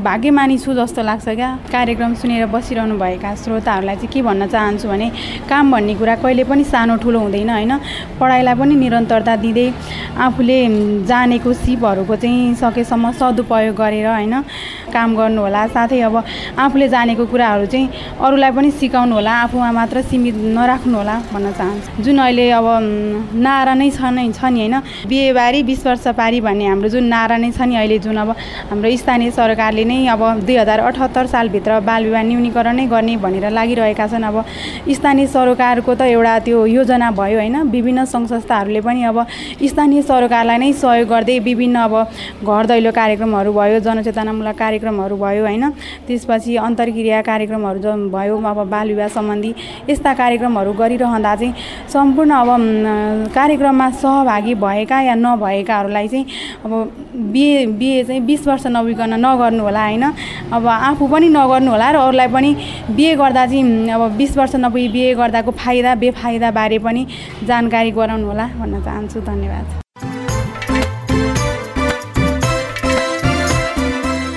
भाग्य 0.00 0.56
छु 0.64 0.72
जस्तो 0.74 1.02
लाग्छ 1.02 1.28
क्या। 1.28 1.50
कार्यक्रम 1.72 2.14
सुनेर 2.14 2.46
बसिरहनु 2.48 2.96
भएका 2.98 3.34
श्रोताहरूलाई 3.36 3.96
चाहिँ 3.96 4.12
के 4.12 4.22
भन्न 4.22 4.46
चाहन्छु 4.48 4.88
भने 4.88 5.10
काम 5.48 5.72
भन्ने 5.72 5.94
कुरा 6.00 6.14
कहिले 6.24 6.44
पनि 6.44 6.64
सानो 6.64 6.96
ठुलो 7.02 7.18
हुँदैन 7.20 7.50
होइन? 7.50 7.72
पढाइलाई 8.20 8.54
पनि 8.54 8.74
निरन्तरता 8.74 9.36
दिँदै 9.44 9.66
आफूले 10.26 10.58
जानेको 11.04 11.52
सिपहरूको 11.52 12.16
चाहिँ 12.16 12.54
सकेसम्म 12.62 13.12
सदुपयोग 13.20 13.76
गरेर 13.76 14.06
होइन 14.08 14.34
काम 14.94 15.16
गर्नु 15.16 15.40
होला। 15.42 15.66
साथै 15.68 16.00
अब 16.00 16.16
आफूले 16.64 16.88
जानेको 16.88 17.26
कुराहरू 17.26 17.66
चाहिँ 17.66 17.88
अरूलाई 18.24 18.50
पनि 18.56 18.70
सिकाउनु 18.80 19.14
होला। 19.14 19.32
आफूमा 19.44 19.70
मात्र 19.72 20.02
सीमित 20.08 20.36
नराख्नु 20.56 20.93
होला 20.94 21.14
भन्न 21.32 21.52
चाहन्छु। 21.52 22.02
जुन 22.02 22.18
अहिले 22.18 22.50
अब 22.50 22.66
नारा 23.46 23.74
नै 23.74 23.90
छ 23.90 24.00
नै 24.14 24.30
छ 24.32 24.44
नि 24.46 24.60
होइन? 24.60 24.76
बिहेबारी 25.08 25.62
बिस 25.62 25.86
वर्ष 25.86 26.06
पारी 26.16 26.40
भन्ने 26.40 26.66
हाम्रो 26.66 26.88
जुन 26.88 27.04
नारा 27.04 27.36
नै 27.36 27.50
छ 27.50 27.60
नि 27.62 27.76
अहिले 27.76 27.98
जुन 27.98 28.16
अब 28.16 28.30
हाम्रो 28.70 28.96
स्थानीय 28.96 29.30
सरकारले 29.30 29.84
नै 29.84 29.98
अब 30.08 30.22
दुई 30.46 30.56
हजार 30.56 30.80
अठहत्तर 30.80 31.26
सालभित्र 31.26 31.80
बाल 31.82 32.04
विवाह 32.04 32.22
न्यूनीकरण 32.22 32.76
नै 32.76 32.86
गर्ने 32.86 33.16
भनेर 33.24 33.50
लागिरहेका 33.50 34.06
छन्। 34.06 34.24
अब 34.24 34.36
स्थानीय 34.90 35.26
सरकारको 35.26 35.94
त 35.94 36.02
एउटा 36.14 36.38
त्यो 36.46 36.64
योजना 36.66 37.10
भयो 37.10 37.38
होइन? 37.38 37.56
विभिन्न 37.74 38.04
सङ्घ 38.04 38.26
संस्थाहरूले 38.28 38.80
पनि 38.80 39.02
अब 39.04 39.18
स्थानीय 39.62 40.02
सरकारलाई 40.02 40.58
नै 40.58 40.72
सहयोग 40.72 41.08
गर्दै 41.08 41.38
विभिन्न 41.40 41.76
अब 41.88 41.94
घर 42.44 42.66
दैलो 42.66 42.90
कार्यक्रमहरू 42.92 43.52
भयो 43.52 43.78
जनचेतनामूलक 43.86 44.56
कार्यक्रमहरू 44.58 45.16
भयो 45.16 45.42
होइन? 45.44 45.64
त्यसपछि 46.06 46.56
अन्तर्क्रिया 46.68 47.20
कार्यक्रमहरू 47.22 47.78
जो 47.80 47.92
भयो 48.14 48.36
अब 48.44 48.58
बाल 48.70 48.88
विवाह 48.88 49.08
सम्बन्धी 49.08 49.50
यस्ता 49.90 50.12
कार्यक्रमहरू 50.14 50.72
गरिरहँदा 50.84 51.34
चाहिँ 51.36 51.54
सम्पूर्ण 51.92 52.30
अब 52.34 52.50
कार्यक्रममा 53.34 53.90
सहभागी 54.04 54.54
भएका 54.60 55.00
या 55.00 55.14
नभएकाहरूलाई 55.16 56.08
चाहिँ 56.08 56.26
अब 56.64 56.72
बिहे 57.32 57.66
बिहे 57.80 58.02
चाहिँ 58.04 58.20
बिस 58.26 58.46
वर्ष 58.48 58.66
नबिकन 58.66 59.14
नगर्नु 59.24 59.62
होला 59.64 59.84
होइन? 59.84 60.04
अब 60.52 60.66
आफू 60.68 61.06
पनि 61.08 61.28
नगर्नु 61.28 61.70
होला 61.70 61.90
र 61.90 61.96
अरूलाई 61.96 62.28
पनि 62.28 62.50
बिहे 62.90 63.14
गर्दा 63.16 63.46
चाहिँ 63.46 63.88
अब 63.90 64.02
बिस 64.18 64.36
वर्ष 64.36 64.56
नपुगी 64.56 64.88
बिहे 64.88 65.14
गर्दाको 65.14 65.50
फाइदा 65.62 65.94
बेफाइदा 66.02 66.50
बारे 66.50 66.78
पनि 66.78 67.06
जानकारी 67.48 67.90
गराउनु 67.90 68.26
होला 68.26 68.46
भन्न 68.58 68.82
चाहन्छु। 68.84 69.20
धन्यवाद। 69.20 69.83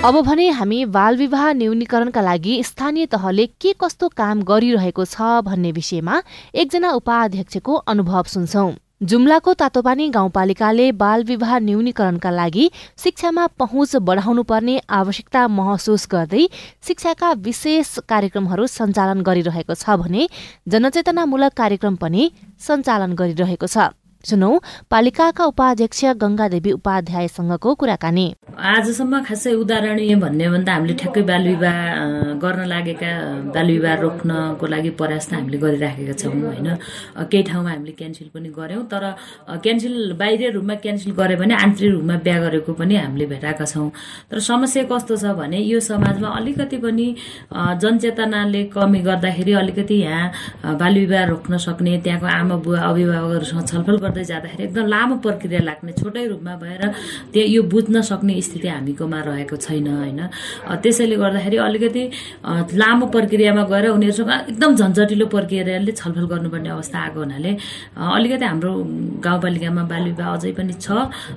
अब 0.08 0.16
भने 0.24 0.48
हामी 0.56 0.84
बालविवाह 0.88 1.52
न्यूनीकरणका 1.52 2.20
लागि 2.20 2.52
स्थानीय 2.64 3.06
तहले 3.12 3.44
के 3.60 3.72
कस्तो 3.80 4.08
काम 4.16 4.42
गरिरहेको 4.50 5.04
छ 5.04 5.26
भन्ने 5.44 5.72
विषयमा 5.78 6.20
एकजना 6.62 6.92
उपाध्यक्षको 7.00 7.74
अनुभव 7.92 8.30
सुन्छौं। 8.34 8.72
जुम्लाको 9.04 9.54
तातोपानी 9.54 10.08
गाउँपालिकाले 10.16 10.90
बाल 11.02 11.24
विवाह 11.24 11.58
न्यूनीकरणका 11.58 12.30
लागि 12.30 12.70
शिक्षामा 13.04 13.46
पहुँच 13.58 13.96
बढाउनु 14.08 14.42
पर्ने 14.48 14.80
आवश्यकता 15.02 15.46
महसुस 15.58 16.08
गर्दै 16.10 16.48
शिक्षाका 16.88 17.32
विशेष 17.44 17.94
कार्यक्रमहरू 18.08 18.66
सञ्चालन 18.78 19.22
गरिरहेको 19.28 19.74
छ 19.76 20.00
भने 20.00 20.28
जनचेतनामूलक 20.68 21.52
कार्यक्रम 21.62 22.02
पनि 22.02 22.30
सञ्चालन 22.66 23.12
गरिरहेको 23.20 23.66
छ। 23.68 23.92
सुनौ 24.24 24.50
पालिकाका 24.90 25.44
उपाध्यक्ष 25.46 26.04
गङ्गादेवी 26.18 26.70
उपाध्यायसँगको 26.72 27.74
कुराकानी। 27.78 28.26
आजसम्म 28.50 29.22
खासै 29.22 29.52
उदाहरणीय 29.54 30.14
भन्ने 30.18 30.44
हो 30.44 30.52
भने 30.52 30.64
त 30.66 30.68
हामीले 30.74 30.94
ठ्याक्कै 30.98 31.22
बाल 31.22 31.44
विवाह 31.46 31.78
गर्न 32.42 32.60
लागेका 32.66 33.10
बाल 33.54 33.68
विवाह 33.70 33.94
रोक्नको 34.02 34.66
लागि 34.66 34.90
प्रयास 34.98 35.26
त 35.30 35.32
हामीले 35.38 35.58
गरिराखेका 35.62 36.14
छौँ 36.18 36.34
होइन? 36.34 36.68
केही 37.30 37.42
ठाउँमा 37.46 37.70
हामीले 37.70 37.92
क्यान्सल 37.94 38.28
पनि 38.34 38.48
गऱ्यौँ 38.58 38.82
तर 38.90 39.04
क्यान्सल 39.62 39.94
बाहिर 40.18 40.52
रूपमा 40.58 40.74
क्यान्सल 40.82 41.10
गऱ्यो 41.14 41.36
भने 41.38 41.54
आन्तरिक 41.54 41.90
रूपमा 41.94 42.16
बिहा 42.26 42.38
गरेको 42.42 42.72
पनि 42.74 42.94
हामीले 42.98 43.26
भेटाएका 43.30 43.64
छौँ। 43.70 43.88
तर 44.30 44.38
समस्या 44.42 44.82
कस्तो 44.90 45.14
छ 45.14 45.38
भने 45.38 45.58
यो 45.62 45.78
समाजमा 45.78 46.28
अलिकति 46.42 46.76
पनि 46.82 47.06
जनचेतनाले 47.54 48.64
कमी 48.74 49.00
गर्दाखेरि 49.06 49.52
अलिकति 49.62 49.96
यहाँ 50.02 50.74
बाल 50.74 50.94
विवाह 51.06 51.24
रोक्न 51.30 51.56
सक्ने 51.62 51.96
त्यहाँको 52.02 52.26
आमा 52.26 52.56
बुवा 52.66 52.80
अभिभावकहरूसँग 52.90 53.66
छलफल 53.70 53.96
गर्दै 54.08 54.24
जाँदाखेरि 54.24 54.64
एकदम 54.64 54.86
लामो 54.88 55.14
प्रक्रिया 55.28 55.60
लाग्ने 55.68 55.92
छोटै 56.00 56.24
रूपमा 56.32 56.54
भएर 56.64 56.82
त्यो 57.32 57.44
यो 57.54 57.62
बुझ्न 57.72 58.00
सक्ने 58.10 58.40
स्थिति 58.48 58.68
हामीकोमा 58.68 59.20
रहेको 59.28 59.56
छैन 59.60 59.86
होइन? 60.00 60.20
त्यसैले 60.82 61.16
गर्दाखेरि 61.22 61.56
अलिकति 61.68 62.02
लामो 62.80 63.06
प्रक्रियामा 63.14 63.62
गएर 63.72 63.86
उनीहरूसँग 63.88 64.30
एकदम 64.32 64.70
झन्झटिलो 64.80 65.26
प्रक्रियाले 65.34 65.92
छलफल 65.92 66.26
गर्नुपर्ने 66.32 66.68
अवस्था 66.76 66.98
आएको 66.98 67.20
हुनाले 67.20 67.52
अलिकति 68.16 68.44
हाम्रो 68.44 68.72
गाउँपालिकामा 69.26 69.82
बाल 69.92 70.04
विवाह 70.10 70.28
अझै 70.36 70.52
पनि 70.58 70.74
छ 70.80 70.88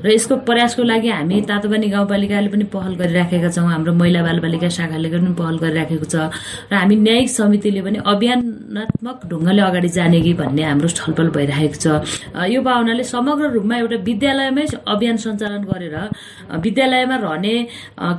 र 0.05 0.07
यसको 0.15 0.35
प्रयासको 0.47 0.83
लागि 0.91 1.09
हामी 1.09 1.41
तातोपानी 1.51 1.87
गाउँपालिकाले 1.95 2.49
पनि 2.53 2.65
पहल 2.75 2.93
गरिराखेका 3.01 3.49
छौँ 3.55 3.67
हाम्रो 3.71 3.93
महिला 4.01 4.21
बालबालिका 4.23 4.69
शाखाले 4.77 5.09
पनि 5.11 5.33
पहल 5.41 5.55
गरिराखेको 5.63 6.05
छ 6.13 6.15
र 6.71 6.73
हामी 6.75 6.95
न्यायिक 7.07 7.29
समितिले 7.29 7.81
पनि 7.87 7.97
अभियानात्मक 8.13 9.17
ढुङ्गाले 9.31 9.61
अगाडि 9.69 9.89
जाने 9.97 10.19
कि 10.21 10.33
भन्ने 10.41 10.63
हाम्रो 10.63 10.87
छलफल 10.99 11.27
भइरहेको 11.37 11.77
छ। 11.83 11.85
यो 12.53 12.60
भावनाले 12.61 13.03
समग्र 13.03 13.49
रूपमा 13.53 13.75
एउटा 13.77 13.97
विद्यालयमै 14.09 14.65
अभियान 14.87 15.17
सञ्चालन 15.23 15.63
गरेर 15.71 15.95
विद्यालयमा 16.65 17.15
रहने 17.25 17.53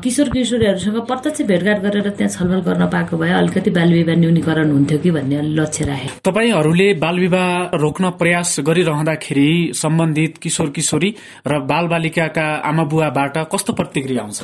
किशोर 0.02 0.28
किशोरीहरूसँग 0.34 0.98
प्रत्यक्ष 1.10 1.42
भेटघाट 1.50 1.78
गरेर 1.82 2.08
त्यहाँ 2.10 2.30
छलफल 2.30 2.60
गर्न 2.68 2.86
पाएको 2.94 3.16
भए 3.16 3.32
अलिकति 3.40 3.70
बाल 3.70 3.92
विवाह 3.92 4.16
न्यूनीकरण 4.16 4.70
हुन्थ्यो 4.70 4.98
कि 4.98 5.10
भन्ने 5.10 5.42
लक्ष्य 5.58 5.84
राखे। 5.84 6.08
तपाईँहरूले 6.24 6.88
बाल 7.02 7.18
विवाह 7.18 7.76
रोक्न 7.82 8.10
प्रयास 8.20 8.56
गरिरहँदाखेरि 8.66 9.48
सम्बन्धित 9.74 10.38
किशोर 10.42 10.68
किशोरी 10.76 11.14
र 11.46 11.58
बाल 11.70 11.86
बालिकाका 11.88 12.46
आमा 12.70 12.84
बुवाबाट 12.84 13.36
कस्तो 13.52 13.72
प्रतिक्रिया 13.72 14.22
आउँछ? 14.22 14.40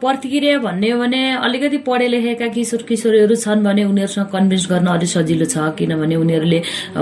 प्रतिक्रिया 0.00 0.58
भन्ने 0.58 0.90
हो 0.90 0.98
भने 0.98 1.22
अलिकति 1.36 1.78
पढे 1.86 2.06
लेखेका 2.08 2.48
किशोर 2.54 2.82
किशोरीहरू 2.88 3.34
छन् 3.36 3.64
भने 3.64 3.84
उनीहरूसँग 3.84 4.26
कन्भिन्स 4.32 4.66
गर्न 4.70 4.86
अलिक 4.86 5.10
सजिलो 5.10 5.46
छ 5.46 5.74
किनभने 5.78 6.16
उनीहरूले 6.16 6.60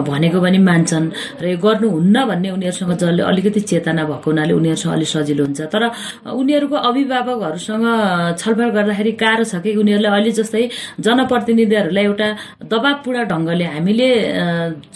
भनेको 0.09 0.41
पनि 0.41 0.59
मान्छन् 0.59 1.11
र 1.43 1.45
यो 1.49 1.59
गर्नुहुन्न 1.61 2.24
भन्ने 2.25 2.51
उनीहरूसँग 2.51 2.93
जसले 2.95 3.23
अलिकति 3.23 3.61
चेतना 3.61 4.05
भएको 4.05 4.31
हुनाले 4.31 4.53
उनीहरूसँग 4.55 4.93
अलिक 4.93 5.09
सजिलो 5.09 5.45
हुन्छ। 5.45 5.61
तर 5.75 5.83
उनीहरूको 6.33 6.77
अभिभावकहरूसँग 6.89 7.87
छलफल 8.39 8.71
गर्दाखेरि 8.77 9.13
गाह्रो 9.23 9.45
छ 9.45 9.55
कि 9.65 9.77
उनीहरूले 9.77 10.09
अहिले 10.09 10.31
जस्तै 10.41 10.63
जनप्रतिनिधिहरूलाई 11.01 12.05
एउटा 12.05 12.29
दबावपूर्ण 12.73 13.25
ढङ्गले 13.33 13.67
हामीले 13.75 14.09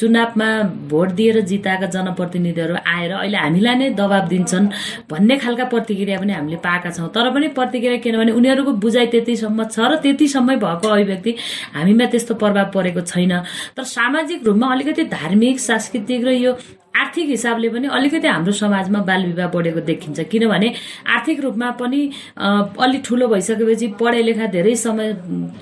चुनावमा 0.00 0.48
भोट 0.90 1.08
दिएर 1.18 1.40
जिताएका 1.50 1.86
जनप्रतिनिधिहरू 1.96 2.74
आएर 2.86 3.12
अहिले 3.12 3.38
हामीलाई 3.38 3.74
नै 3.74 3.88
दबाब 4.00 4.24
दिन्छन् 4.28 4.66
भन्ने 5.10 5.36
खालका 5.38 5.64
प्रतिक्रिया 5.74 6.18
पनि 6.20 6.32
हामीले 6.32 6.58
पाएका 6.66 6.90
छौँ। 6.90 7.08
तर 7.14 7.30
पनि 7.34 7.48
प्रतिक्रिया 7.58 7.96
किनभने 8.04 8.32
उनीहरूको 8.32 8.72
बुझाइ 8.84 9.06
त्यतिसम्म 9.14 9.64
छ 9.68 9.78
र 9.80 9.96
त्यतिसम्मै 10.04 10.56
भएको 10.56 10.86
अभिव्यक्ति 10.88 11.32
हामीमा 11.76 12.06
त्यस्तो 12.12 12.34
प्रभाव 12.42 12.66
परेको 12.74 13.00
छैन। 13.02 13.32
तर 13.76 13.84
सामाजिक 13.86 14.44
रूपमा 14.46 14.66
अलिकति 14.74 15.02
धार्मिक 15.08 15.56
सांस्कृतिक 15.60 16.24
र 16.24 16.30
यो 16.30 16.52
आर्थिक 16.94 17.28
हिसाबले 17.28 17.68
पनि 17.68 17.88
अलिकति 17.88 18.26
हाम्रो 18.26 18.52
समाजमा 18.52 18.98
बाल 19.08 19.24
विवाह 19.26 19.48
बढेको 19.48 19.80
देखिन्छ। 19.80 20.20
किनभने 20.30 20.68
आर्थिक 21.06 21.40
रूपमा 21.40 21.70
पनि 21.80 22.00
अलिक 22.36 23.02
ठुलो 23.06 23.26
भइसकेपछि 23.28 23.86
पढाइ 24.00 24.22
लेखा 24.22 24.46
धेरै 24.52 24.74
समय 24.76 25.12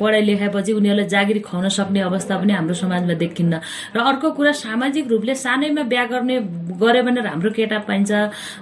पढाइ 0.01 0.23
लेखाएपछि 0.23 0.73
उनीहरूलाई 0.73 1.09
जागिर 1.09 1.39
खुवाउन 1.45 1.69
सक्ने 1.69 2.01
अवस्था 2.01 2.37
पनि 2.41 2.53
हाम्रो 2.53 2.75
समाजमा 2.75 3.15
देखिन्न। 3.21 3.61
र 3.97 3.99
अर्को 4.01 4.31
कुरा 4.33 4.53
सामाजिक 4.65 5.09
रूपले 5.11 5.35
सानैमा 5.37 5.83
बिहा 5.93 6.05
गर्ने 6.09 6.37
गऱ्यो 6.81 7.03
भने 7.05 7.21
राम्रो 7.21 7.51
केटा 7.53 7.79
पाइन्छ 7.85 8.11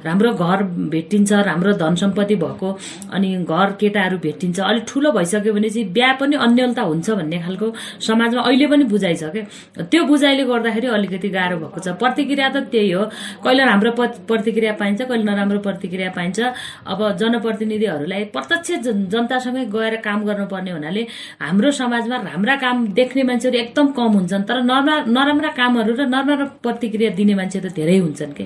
राम्रो 0.07 0.33
घर 0.35 0.62
भेटिन्छ 0.90 1.33
राम्रो 1.33 1.72
धन 1.79 1.94
सम्पत्ति 1.94 2.37
भएको 2.42 2.68
अनि 3.14 3.29
घर 3.46 3.72
केटाहरू 3.81 4.18
भेटिन्छ। 4.18 4.61
अलिक 4.61 4.85
ठुलो 4.88 5.12
भइसक्यो 5.12 5.53
भने 5.55 5.68
चाहिँ 5.70 5.88
बिहा 5.92 6.12
पनि 6.18 6.37
अन्यलता 6.42 6.83
हुन्छ 6.83 7.11
भन्ने 7.11 7.38
खालको 7.38 7.72
समाजमा 8.03 8.42
अहिले 8.42 8.66
पनि 8.66 8.85
बुझाइ 8.90 9.14
छ 9.14 9.31
क्या 9.31 9.87
त्यो 9.87 10.05
बुझाइले 10.05 10.44
गर्दाखेरि 10.44 10.87
अलिकति 10.98 11.29
गाह्रो 11.31 11.57
भएको 11.62 11.81
छ। 11.81 11.88
प्रतिक्रिया 12.03 12.48
त 12.54 12.56
त्यही 12.72 12.90
हो। 12.92 13.02
कहिले 13.44 13.62
राम्रो 13.64 13.90
प्रतिक्रिया 14.30 14.72
पाइन्छ 14.80 15.00
कहिले 15.10 15.24
नराम्रो 15.24 15.58
प्रतिक्रिया 15.66 16.10
पाइन्छ। 16.16 16.38
अब 16.86 17.00
जनप्रतिनिधिहरूलाई 17.20 18.22
प्रत्यक्ष 18.34 18.70
जनतासँगै 19.12 19.64
गएर 19.74 19.94
काम 20.06 20.18
गर्नुपर्ने 20.28 20.70
हुनाले 20.70 21.02
हाम्रो 21.42 21.70
समाजमा 21.80 22.16
राम्रा 22.30 22.54
काम 22.64 22.76
देख्ने 22.94 23.22
मान्छेहरू 23.28 23.58
एकदम 23.58 23.86
कम 23.98 24.10
हुन्छन् 24.18 24.44
तर 24.48 24.58
नराम्रा 24.64 25.50
कामहरू 25.58 25.92
र 25.98 26.02
नराम्रो 26.06 26.46
प्रतिक्रिया 26.64 27.10
दिने 27.18 27.34
मान्छे 27.34 27.58
त 27.60 27.66
धेरै 27.74 27.98
हुन्छन् 27.98 28.32
कि? 28.38 28.44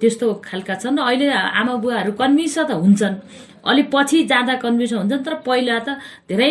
त्यस्तो 0.00 0.26
खालका 0.46 0.74
छन्। 0.82 0.98
अहिले 0.98 1.26
आमा 1.30 1.74
बुवाहरू 1.82 2.12
कन्भिन्स 2.20 2.58
त 2.58 2.70
हुन्छन्। 2.70 3.16
अलिक 3.62 3.86
पछि 3.94 4.18
जाँदा 4.30 4.54
कन्भिन्स 4.64 4.92
हुन्छन् 4.92 5.24
तर 5.26 5.34
पहिला 5.46 5.78
त 5.86 5.88
धेरै 6.28 6.50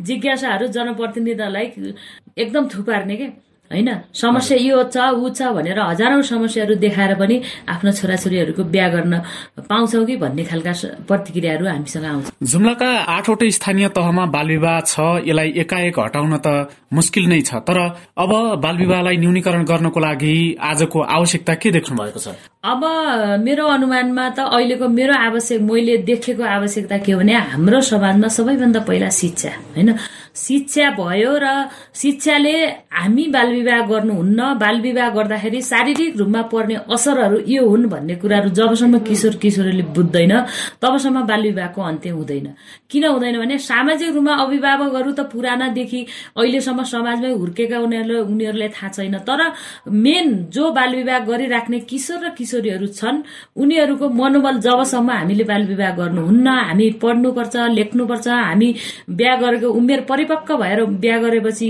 जिज्ञासाहरू 0.00 0.66
जनप्रतिनिधिलाई 0.76 1.66
एकदम 2.36 2.64
थुपार्ने 2.68 3.16
के? 3.16 3.26
होइन? 3.72 3.90
समस्या 4.14 4.58
यो 4.58 4.82
छ 4.94 4.96
ऊ 5.16 5.28
छ 5.32 5.52
भनेर 5.56 5.78
हजारौँ 5.80 6.22
समस्याहरू 6.22 6.74
देखाएर 6.84 7.14
पनि 7.16 7.36
आफ्नो 7.68 7.90
छोराछोरीहरूको 7.92 8.62
बिहा 8.64 8.88
गर्न 8.88 9.14
पाउँछौ 9.68 10.04
कि 10.04 10.16
भन्ने 10.16 10.44
खालका 10.44 10.72
प्रतिक्रियाहरू 11.08 11.66
हामीसँग 11.66 12.04
आउँछ। 12.04 12.26
जुम्लाका 12.52 12.88
आठवटै 13.16 13.50
स्थानीय 13.50 13.88
तहमा 13.96 14.24
बाल 14.36 14.46
विवाह 14.48 14.80
छ 14.86 15.24
यसलाई 15.26 15.48
एकाएक 15.62 15.98
हटाउन 15.98 16.36
त 16.44 16.68
मुस्किल 16.92 17.24
नै 17.28 17.40
छ। 17.40 17.64
तर 17.64 17.78
अब 18.18 18.32
बाल 18.62 18.76
विवाहलाई 18.76 19.16
न्यूनीकरण 19.16 19.64
गर्नको 19.64 20.00
लागि 20.00 20.34
आजको 20.60 20.98
आवश्यकता 21.00 21.54
के 21.54 21.70
देख्नु 21.72 21.96
भएको 21.96 22.20
छ? 22.20 22.36
अब 22.62 22.82
मेरो 23.42 23.66
अनुमानमा 23.66 24.28
त 24.36 24.38
अहिलेको 24.46 24.88
मेरो 24.88 25.14
आवश्यक 25.18 25.60
मैले 25.62 25.96
देखेको 26.06 26.42
आवश्यकता 26.42 26.98
के 26.98 27.12
हो 27.12 27.18
भने 27.18 27.34
हाम्रो 27.52 27.80
समाजमा 27.80 28.28
सबैभन्दा 28.28 28.80
पहिला 28.86 29.08
शिक्षा 29.10 29.50
होइन? 29.74 29.90
शिक्षा 30.34 30.90
भयो 30.96 31.32
र 31.44 31.46
शिक्षाले 31.94 32.54
हामी 32.92 33.24
बालविवाह 33.34 33.80
गर्नुहुन्न 33.86 34.40
बालविवाह 34.58 35.08
गर्दाखेरि 35.16 35.60
शारीरिक 35.62 36.16
रूपमा 36.16 36.42
पर्ने 36.52 36.76
असरहरू 36.88 37.38
यो 37.46 37.62
हुन् 37.68 37.86
भन्ने 37.92 38.14
कुराहरू 38.16 38.48
जबसम्म 38.58 38.98
किशोर 39.08 39.34
किशोरीले 39.42 39.84
बुझ्दैन 39.92 40.32
तबसम्म 40.82 41.22
बालविवाहको 41.28 41.80
अन्त्य 41.82 42.10
हुँदैन। 42.10 42.46
किन 42.90 43.04
हुँदैन 43.06 43.38
भने 43.38 43.58
सामाजिक 43.60 44.10
रूपमा 44.14 44.34
अभिभावकहरू 44.44 45.12
त 45.12 45.20
पुरानादेखि 45.32 46.00
अहिलेसम्म 46.36 46.82
समाजमै 46.92 47.30
हुर्केका 47.32 47.78
उनीहरूले 47.78 48.20
उनीहरूलाई 48.32 48.68
थाहा 48.76 48.88
छैन। 48.88 49.18
तर 49.28 49.40
मेन 49.88 50.26
जो 50.48 50.64
बालविवाह 50.72 51.18
गरिराख्ने 51.28 51.78
किशोर 51.90 52.24
र 52.24 52.28
किशोरीहरू 52.38 52.86
छन् 52.98 53.22
उनीहरूको 53.56 54.08
मनोबल 54.08 54.56
जबसम्म 54.66 55.10
हामीले 55.10 55.44
बालविवाह 55.44 55.90
गर्नुहुन्न। 56.00 56.48
हामी 56.48 56.90
पढ्नुपर्छ 57.02 57.54
लेख्नुपर्छ 57.78 58.28
हामी 58.28 58.68
बिहा 59.12 59.34
गरेको 59.42 59.68
उमेर 59.68 60.00
परिपक्व 60.22 60.56
भएर 60.56 60.84
बिहा 61.02 61.18
गरेपछि 61.18 61.68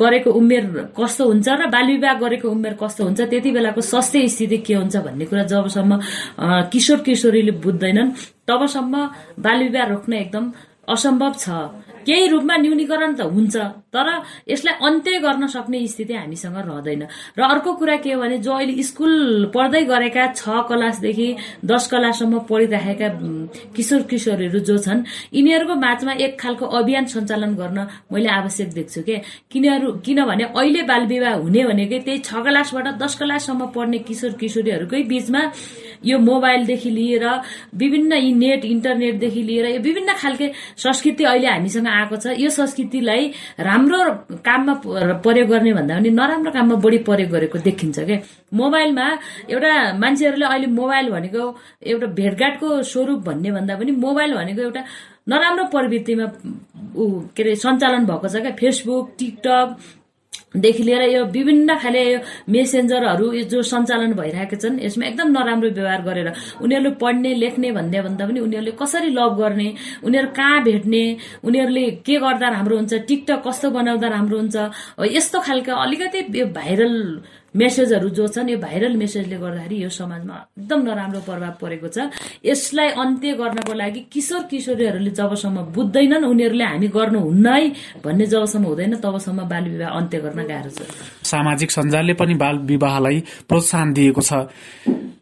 गरेको 0.00 0.30
उमेर 0.30 0.64
कस्तो 0.98 1.24
हुन्छ 1.28 1.48
र 1.48 1.66
बाल 1.70 1.86
विवाह 1.86 2.14
गरेको 2.18 2.48
उमेर 2.48 2.74
कस्तो 2.82 3.04
हुन्छ 3.04 3.20
त्यति 3.20 3.50
बेलाको 3.50 3.80
स्वास्थ्य 3.80 4.28
स्थिति 4.28 4.58
के 4.66 4.74
हुन्छ 4.74 4.96
भन्ने 4.96 5.24
कुरा 5.26 5.42
जबसम्म 5.46 6.00
किशोर 6.72 6.98
किशोरीले 7.06 7.52
बुझ्दैनन् 7.62 8.10
तबसम्म 8.48 8.94
बाल 9.38 9.58
विवाह 9.62 9.84
रोक्न 9.88 10.12
एकदम 10.12 10.44
असम्भव 10.88 11.32
छ। 11.38 11.48
केही 12.08 12.26
रूपमा 12.28 12.56
न्यूनीकरण 12.56 13.14
त 13.14 13.28
हुन्छ 13.28 13.56
तर 13.92 14.08
यसलाई 14.48 14.74
अन्त्य 14.80 15.18
गर्न 15.20 15.46
सक्ने 15.46 15.86
स्थिति 15.86 16.14
हामीसँग 16.14 16.56
रहँदैन। 16.58 17.02
र 17.38 17.40
अर्को 17.44 17.72
कुरा 17.76 17.96
के 18.00 18.12
हो 18.12 18.20
भने 18.20 18.38
जो 18.38 18.52
अहिले 18.52 18.82
स्कुल 18.82 19.14
पढ्दै 19.54 19.82
गरेका 19.84 20.24
छ 20.32 20.64
क्लासदेखि 20.68 21.28
दस 21.64 21.88
क्लाससम्म 21.90 22.38
पढिराखेका 22.48 23.08
किशोर 23.76 24.02
किशोरहरू 24.10 24.58
जो 24.68 24.76
छन् 24.78 25.04
यिनीहरूको 25.34 25.74
माझमा 25.76 26.12
एक 26.24 26.40
खालको 26.40 26.66
अभियान 26.78 27.04
सञ्चालन 27.12 27.54
गर्न 27.60 27.78
मैले 28.12 28.28
आवश्यक 28.30 28.68
देख्छु 28.72 29.02
के? 29.02 29.16
किनीहरू 29.52 29.92
किनभने 30.04 30.44
अहिले 30.56 30.82
बाल 30.88 31.06
विवाह 31.06 31.34
हुने 31.44 31.64
भनेकै 31.64 31.98
त्यही 32.06 32.18
छ 32.24 32.40
क्लासबाट 32.40 32.86
दस 33.02 33.14
क्लाससम्म 33.20 33.66
पढ्ने 33.76 33.98
किशोर 34.08 34.32
किशोरीहरूकै 34.40 35.02
बीचमा 35.12 35.42
यो 36.04 36.18
मोबाइलदेखि 36.18 36.90
लिएर 36.90 37.24
विभिन्न 37.74 38.12
यी 38.16 38.32
नेट 38.34 38.64
इन्टरनेटदेखि 38.64 39.42
लिएर 39.42 39.66
यो 39.66 39.80
विभिन्न 39.82 40.14
खालके 40.14 40.46
संस्कृति 40.78 41.24
अहिले 41.24 41.48
हामीसँग 41.48 41.86
आएको 41.98 42.16
छ। 42.16 42.26
यो 42.38 42.50
संस्कृतिलाई 42.50 43.22
राम्रो 43.60 44.00
काममा 44.46 44.74
प्रयोग 45.24 45.48
गर्ने 45.48 45.72
भन्दा 45.72 45.94
पनि 45.98 46.10
नराम्रो 46.10 46.50
काममा 46.52 46.76
बढी 46.84 46.98
प्रयोग 47.08 47.30
गरेको 47.30 47.58
देखिन्छ 47.58 47.98
क्या 48.00 48.18
मोबाइलमा 48.54 49.06
एउटा 49.50 49.72
मान्छेहरूले 49.98 50.46
अहिले 50.46 50.66
मोबाइल 50.80 51.10
भनेको 51.10 51.42
एउटा 51.86 52.06
भेटघाटको 52.20 52.68
स्वरूप 52.92 53.20
भन्ने 53.28 53.50
भन्दा 53.52 53.76
पनि 53.76 53.92
मोबाइल 54.06 54.34
भनेको 54.34 54.62
एउटा 54.62 54.82
नराम्रो 55.28 55.64
प्रवृत्तिमा 55.74 56.26
के 57.36 57.42
अरे 57.42 57.54
सञ्चालन 57.56 58.06
भएको 58.06 58.28
छ 58.28 58.42
क्या 58.42 58.52
फेसबुक 58.60 59.14
टिकटक 59.18 59.76
देखि 60.56 60.82
लिएर 60.82 61.02
यो 61.10 61.24
विभिन्न 61.28 61.76
खाले 61.78 62.02
यो 62.04 62.18
मेसेन्जरहरू 62.48 63.32
जो 63.44 63.62
सञ्चालन 63.62 64.12
भइरहेका 64.14 64.56
छन् 64.56 64.78
यसमा 64.80 65.06
एकदम 65.06 65.28
नराम्रो 65.32 65.70
व्यवहार 65.70 66.02
गरेर 66.02 66.32
उनीहरूले 66.62 66.90
पढ्ने 67.00 67.34
लेख्ने 67.34 67.72
भन्दा 67.72 68.02
भन्दा 68.02 68.26
पनि 68.26 68.40
उनीहरूले 68.40 68.72
कसरी 68.80 69.10
लभ 69.10 69.36
गर्ने 69.38 69.68
उनीहरू 70.04 70.28
कहाँ 70.36 70.62
भेट्ने 70.64 71.04
उनीहरूले 71.44 71.84
के 72.06 72.16
गर्दा 72.18 72.48
राम्रो 72.48 72.76
हुन्छ 72.76 72.94
टिकटक 73.08 73.42
कस्तो 73.46 73.70
बनाउँदा 73.70 74.08
राम्रो 74.08 74.38
हुन्छ 74.38 74.56
यस्तो 75.12 75.40
खालको 75.40 75.72
अलिकति 75.78 76.44
भाइरल 76.52 76.96
मेसेजहरू 77.54 78.08
जो 78.12 78.26
छन् 78.28 78.50
यो 78.50 78.58
भाइरल 78.58 78.96
मेसेजले 78.96 79.36
गर्दाखेरि 79.36 79.76
यो 79.82 79.88
समाजमा 79.88 80.36
एकदम 80.58 80.80
नराम्रो 80.84 81.20
प्रभाव 81.28 81.54
परेको 81.60 81.88
छ। 81.88 81.98
यसलाई 82.44 82.88
अन्त्य 83.02 83.32
गर्नको 83.40 83.72
लागि 83.72 84.00
किशोर 84.12 84.42
किशोरीहरूले 84.50 85.10
जबसम्म 85.10 85.56
बुझ्दैनन् 85.72 86.24
उनीहरूले 86.24 86.64
हामी 86.64 86.88
गर्नुहुन्न 86.88 87.46
है 87.48 87.68
भन्ने 88.04 88.26
जबसम्म 88.26 88.64
हुँदैन 88.64 88.94
तबसम्म 89.00 89.48
बाल 89.48 89.64
विवाह 89.68 89.90
अन्त्य 89.98 90.18
गर्न 90.20 90.40
गाह्रो 90.44 90.70
छ। 90.70 90.80
सामाजिक 91.24 91.70
सञ्जालले 91.70 92.14
पनि 92.20 92.34
बाल 92.34 92.56
विवाहलाई 92.68 93.16
प्रोत्साहन 93.48 93.92
दिएको 93.92 94.22
छ। 94.22 94.32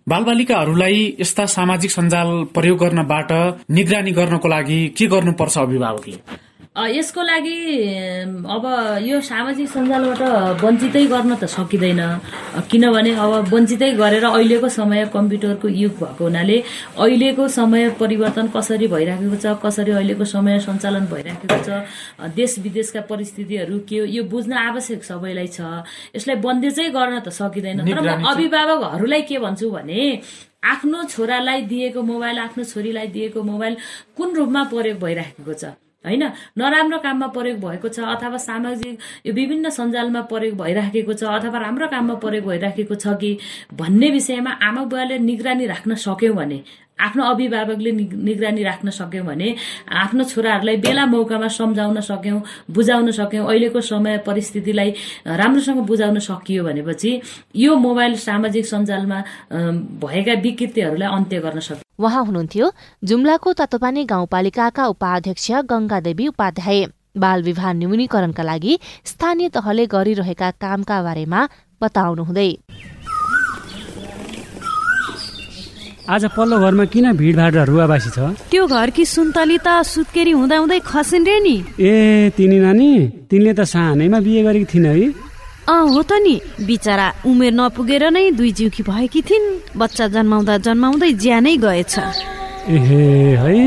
बालबालिकाहरूलाई 0.06 0.98
यस्ता 1.20 1.44
सामाजिक 1.50 1.90
सञ्जाल 1.90 2.28
प्रयोग 2.54 2.78
गर्नबाट 2.78 3.30
निगरानी 3.70 4.12
गर्नको 4.18 4.48
लागि 4.48 4.78
के 4.98 5.06
गर्नुपर्छ 5.06 5.58
अभिभावकले? 5.58 6.16
यसको 6.76 7.22
लागि 7.22 7.56
अब 8.52 8.64
यो 9.00 9.20
सामाजिक 9.24 9.68
सञ्जालबाट 9.68 10.60
वञ्चितै 10.60 11.04
गर्न 11.08 11.32
त 11.40 11.48
सकिँदैन। 11.48 12.00
किनभने 12.68 13.12
अब 13.16 13.48
वञ्चितै 13.48 13.90
गरेर 13.96 14.24
अहिलेको 14.28 14.68
समय 14.68 15.08
कम्प्युटरको 15.08 15.68
युग 15.68 15.92
भएको 15.96 16.24
हुनाले 16.24 16.56
अहिलेको 17.00 17.48
समय 17.48 17.88
परिवर्तन 17.96 18.46
कसरी 18.52 18.86
भइराखेको 18.92 19.36
छ 19.40 19.56
कसरी 19.64 19.92
अहिलेको 19.96 20.24
समय 20.28 20.60
सञ्चालन 20.68 21.04
भइराखेको 21.08 21.58
छ 21.64 22.28
देश 22.36 22.58
विदेशका 22.60 23.00
परिस्थितिहरू 23.08 23.78
के 23.88 24.04
यो 24.12 24.22
बुझ्न 24.28 24.52
आवश्यक 24.52 25.00
सबैलाई 25.04 25.48
छ। 25.56 25.60
यसलाई 26.12 26.36
बन्देजै 26.44 26.88
गर्न 26.92 27.24
त 27.24 27.32
सकिँदैन। 27.32 27.88
तर 27.88 28.00
म 28.04 28.20
अभिभावकहरूलाई 28.20 29.22
के 29.24 29.38
भन्छु 29.40 29.70
भने 29.72 30.20
आफ्नो 30.60 31.04
छोरालाई 31.08 31.60
दिएको 31.72 32.02
मोबाइल 32.04 32.38
आफ्नो 32.38 32.64
छोरीलाई 32.68 33.06
दिएको 33.16 33.42
मोबाइल 33.42 33.74
कुन 34.16 34.28
रूपमा 34.36 34.62
प्रयोग 34.68 34.98
भइराखेको 35.00 35.54
छ? 35.56 35.64
होइन? 36.04 36.22
नराम्रो 36.58 36.98
काममा 36.98 37.26
प्रयोग 37.26 37.58
भएको 37.60 37.88
छ 37.88 38.00
अथवा 38.06 38.38
सामाजिक 38.38 38.98
यो 39.26 39.32
विभिन्न 39.32 39.70
सञ्जालमा 39.70 40.20
प्रयोग 40.30 40.56
भइराखेको 40.58 41.12
छ 41.12 41.24
अथवा 41.32 41.58
राम्रो 41.58 41.88
काममा 41.88 42.14
प्रयोग 42.22 42.46
भइराखेको 42.46 42.94
छ 42.94 43.16
कि 43.20 43.36
भन्ने 43.74 44.10
विषयमा 44.10 44.50
आमा 44.62 44.84
बुवाले 44.84 45.18
निगरानी 45.18 45.66
राख्न 45.66 45.94
सक्यौँ 45.98 46.36
भने 46.36 46.62
आफ्नो 46.98 47.24
अभिभावकले 47.24 47.90
निगरानी 47.92 48.62
राख्न 48.62 48.90
सक्यौँ 48.90 49.24
भने 49.26 49.54
आफ्नो 49.92 50.24
छोराहरूलाई 50.24 50.76
बेला 50.80 51.04
मौकामा 51.06 51.48
सम्झाउन 51.48 52.00
सक्यौँ 52.00 52.40
बुझाउन 52.72 53.10
सक्यौँ 53.12 53.46
अहिलेको 53.46 53.80
समय 53.80 54.18
परिस्थितिलाई 54.26 54.90
राम्रोसँग 55.26 55.80
बुझाउन 55.86 56.18
सकियो 56.18 56.64
भनेपछि 56.64 57.20
यो 57.56 57.76
मोबाइल 57.76 58.16
सामाजिक 58.16 58.66
सञ्जालमा 58.66 59.22
भएका 60.02 60.34
विकृतिहरूलाई 60.40 61.08
अन्त्य 61.16 61.40
गर्न 61.40 61.60
सक्यो। 61.60 62.04
उहाँ 62.04 62.24
हुनुहुन्थ्यो 62.24 62.72
जुम्लाको 63.04 63.52
तत्वपानी 63.52 64.04
गाउँपालिकाका 64.04 64.86
उपाध्यक्ष 64.86 65.50
गंगादेवी 65.70 66.26
उपाध्याय। 66.28 66.86
बाल 67.16 67.42
विवाह 67.42 67.72
न्यूनीकरणका 67.72 68.42
लागि 68.42 68.78
स्थानीय 69.04 69.48
तहले 69.48 69.86
गरिरहेका 69.86 70.50
कामका 70.60 71.02
बारेमा 71.02 71.48
बताउनुहुँदै। 71.80 72.50
आज 76.06 76.24
पल्लो 76.38 76.56
घरमा 76.62 76.84
किन 76.86 77.06
भिडभाड 77.18 77.54
र 77.56 77.64
रुवाबासी 77.66 78.10
छ? 78.14 78.18
त्यो 78.46 78.62
घरकी 78.70 79.04
सुन्तली 79.04 79.58
त 79.58 79.82
सुत्केरी 79.82 80.32
हुँदा 80.38 80.56
हुँदै 80.62 80.78
खसिन् 80.86 81.26
रे 81.26 81.36
नि। 81.42 81.56
ए 81.82 82.30
तिनी 82.30 82.58
नानी 82.62 82.90
तिनले 83.26 83.52
त 83.58 83.66
सानैमा 83.66 84.18
बिहे 84.22 84.40
गरेकी 84.46 84.66
थिइन 84.70 84.86
है। 84.86 85.10
अँ 85.66 85.82
हो 85.82 86.02
त 86.06 86.22
नि। 86.22 86.34
बिचरा 86.62 87.26
उमेर 87.26 87.52
नपुगेर 87.58 88.04
नै 88.14 88.38
दुई 88.38 88.50
जिउकी 88.54 88.82
भएकी 88.86 89.20
थिइन्। 89.26 89.46
बच्चा 89.74 90.06
जन्माउँदा 90.14 90.54
जन्माउँदै 90.62 91.10
ज्यानै 91.18 91.54
गएछ। 91.58 91.94
एहे 92.70 93.02
है। 93.42 93.58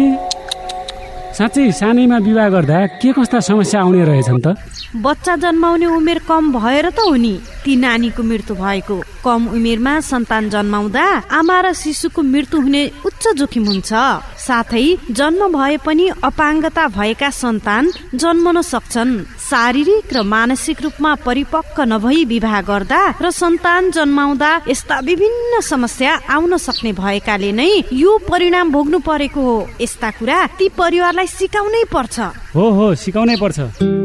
साँच्चै 1.36 1.72
सानैमा 1.76 2.18
विवाह 2.24 2.48
गर्दा 2.56 3.04
के 3.04 3.10
कस्ता 3.20 3.40
समस्या 3.44 3.84
आउने 3.84 4.00
रहेछन् 4.08 4.44
त? 4.48 4.56
बच्चा 4.96 5.36
जन्माउने 5.36 5.86
उमेर 5.86 6.20
कम 6.28 6.52
भएर 6.54 6.90
त 6.90 7.00
हो 7.00 7.16
नि। 7.16 7.40
ती 7.64 7.76
नानीको 7.76 8.24
मृत्यु 8.24 8.56
भएको। 8.56 8.98
कम 9.26 9.48
उमेरमा 9.54 10.00
सन्तान 10.02 10.50
जन्माउँदा 10.50 11.06
आमा 11.30 11.60
र 11.62 11.74
शिशुको 11.74 12.22
मृत्यु 12.22 12.62
हुने 12.62 12.84
उच्च 13.06 13.28
जोखिम 13.38 13.66
हुन्छ। 13.66 13.92
साथै 14.40 14.98
जन्म 15.12 15.54
भए 15.54 15.78
पनि 15.78 16.08
अपाङ्गता 16.24 16.88
भएका 16.88 17.30
सन्तान 17.30 17.92
जन्मन 18.16 18.62
सक्छन्। 18.62 19.12
शारीरिक 19.50 20.14
र 20.14 20.24
मानसिक 20.24 20.82
रूपमा 20.82 21.16
परिपक्व 21.26 21.84
नभई 21.84 22.26
विवाह 22.26 22.62
गर्दा 22.62 23.02
र 23.22 23.32
सन्तान 23.32 23.92
जन्माउँदा 23.92 24.52
यस्ता 24.68 25.00
विभिन्न 25.00 25.62
समस्या 25.62 26.12
आउन 26.30 26.58
सक्ने 26.58 26.92
भएकाले 26.94 27.52
नै 27.52 27.72
यो 27.94 28.18
परिणाम 28.30 28.72
भोग्नु 28.72 29.00
परेको 29.00 29.42
हो। 29.42 29.68
यस्ता 29.82 30.12
कुरा 30.12 30.46
ती 30.58 30.70
परिवारलाई 30.70 31.28
सिकाउनै 31.28 31.84
पर्छ। 31.94 32.20
हो 32.56 32.70
हो 32.70 32.96
सिकाउनै 32.96 33.36
पर्छ। 33.36 33.99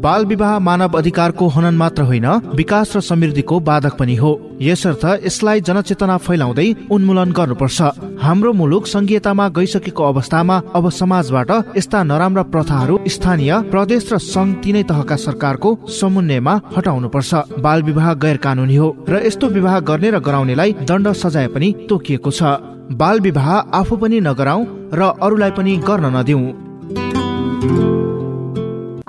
बाल 0.00 0.24
विवाह 0.24 0.58
मानव 0.58 0.96
अधिकारको 0.98 1.46
हनन 1.46 1.74
मात्र 1.74 2.02
होइन 2.02 2.26
विकास 2.56 2.96
र 2.96 3.00
समृद्धिको 3.00 3.58
बाधक 3.60 3.96
पनि 3.96 4.14
हो। 4.16 4.30
यसर्थ 4.60 5.04
यसलाई 5.24 5.60
जनचेतना 5.60 6.16
फैलाउँदै 6.16 6.66
उन्मूलन 6.90 7.32
गर्नुपर्छ। 7.32 7.80
हाम्रो 8.22 8.52
मुलुक 8.52 8.86
संघीयतामा 8.86 9.48
गइसकेको 9.48 10.04
अवस्थामा 10.04 10.56
अब 10.74 10.88
समाजबाट 10.90 11.50
यस्ता 11.76 12.02
नराम्रा 12.02 12.42
प्रथाहरू 12.48 12.98
स्थानीय 13.06 13.52
प्रदेश 13.70 14.08
र 14.12 14.18
संघ 14.18 14.54
तिनै 14.64 14.82
तहका 14.88 15.16
सरकारको 15.16 15.74
समन्वयमा 15.90 16.54
हटाउनुपर्छ। 16.76 17.60
बाल 17.60 17.82
विवाह 17.82 18.12
गैर 18.14 18.36
कानुनी 18.36 18.76
हो 18.76 18.88
र 19.08 19.22
यस्तो 19.26 19.48
विवाह 19.50 19.78
गर्ने 19.80 20.10
र 20.10 20.18
गराउनेलाई 20.20 20.72
दण्ड 20.88 21.12
सजाय 21.14 21.46
पनि 21.48 21.68
तोकिएको 21.88 22.30
छ। 22.30 22.42
बाल 22.96 23.20
विवाह 23.20 23.50
आफू 23.76 23.96
पनि 23.96 24.20
नगराउ 24.20 24.64
र 24.94 25.12
अरूलाई 25.20 25.50
पनि 25.50 25.76
गर्न 25.84 26.16
नदिऊ 26.16 26.69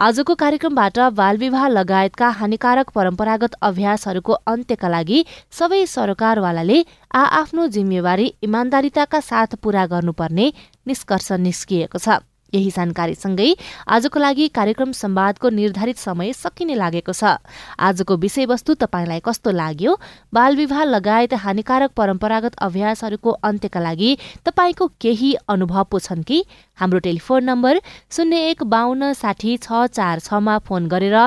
आजको 0.01 0.33
कार्यक्रमबाट 0.35 0.97
बालविवाह 1.13 1.67
लगायतका 1.67 2.29
हानिकारक 2.37 2.89
परम्परागत 2.91 3.57
अभ्यासहरूको 3.61 4.37
अन्त्यका 4.53 4.89
लागि 4.89 5.19
सबै 5.57 5.81
सरकारवालाले 5.91 6.79
आ 7.13 7.21
आफ्नो 7.41 7.67
जिम्मेवारी 7.75 8.25
इमान्दारिताका 8.43 9.19
साथ 9.21 9.55
पूरा 9.61 9.85
गर्नुपर्ने 9.93 10.51
निष्कर्ष 10.87 11.31
निस्किएको 11.45 11.99
छ। 11.99 12.17
यही 12.53 12.69
जानकारीसँगै 12.71 13.49
आजको 13.87 14.19
लागि 14.19 14.47
कार्यक्रम 14.49 14.91
संवादको 14.91 15.49
निर्धारित 15.51 15.97
समय 15.97 16.33
सकिने 16.33 16.75
लागेको 16.75 17.13
छ। 17.13 17.37
आजको 17.79 18.17
विषयवस्तु 18.17 18.73
तपाईँलाई 18.83 19.21
कस्तो 19.25 19.51
लाग्यो? 19.51 19.95
बाल 20.33 20.55
विवाह 20.55 20.83
लगायत 20.85 21.33
हानिकारक 21.43 21.91
परम्परागत 21.95 22.55
अभ्यासहरूको 22.61 23.31
अन्त्यका 23.43 23.79
लागि 23.79 24.17
तपाईँको 24.45 24.87
केही 25.01 25.33
अनुभव 25.47 25.83
पो 25.91 25.99
छन् 25.99 26.23
कि? 26.23 26.43
हाम्रो 26.77 26.99
टेलिफोन 26.99 27.43
नम्बर 27.43 27.79
शून्य 28.11 28.37
एक 28.49 28.63
बाहन्न 28.65 29.13
साठी 29.13 29.57
छ 29.57 29.85
चार 29.87 30.19
छमा 30.19 30.57
फोन 30.65 30.87
गरेर 30.87 31.17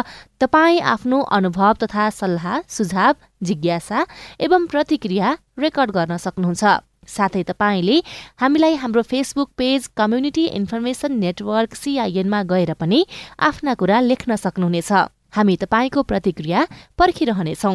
तपाईँ 0.41 0.81
आफ्नो 0.95 1.21
अनुभव 1.33 1.73
तथा 1.83 2.09
सल्लाह 2.11 2.61
सुझाव 2.69 3.15
जिज्ञासा 3.43 4.05
एवं 4.41 4.67
प्रतिक्रिया 4.67 5.37
रेकर्ड 5.59 5.91
गर्न 5.91 6.17
सक्नुहुन्छ। 6.17 6.65
साथै 7.07 7.43
तपाईँले 7.43 7.97
हामीलाई 8.41 8.75
हाम्रो 8.75 9.03
Facebook 9.03 9.51
page 9.57 9.87
community 9.97 10.45
information 10.61 11.13
network 11.19 11.75
सिआइएनमा 11.75 12.43
गएर 12.43 12.73
पनि 12.75 13.05
आफ्ना 13.41 13.75
कुरा 13.75 14.01
लेख्न 14.01 14.37
सक्नुहुनेछ। 14.37 14.93
हामी 15.35 15.57
तपाईँको 15.57 16.03
प्रतिक्रिया 16.03 16.67
पर्खिरहनेछौ। 16.99 17.75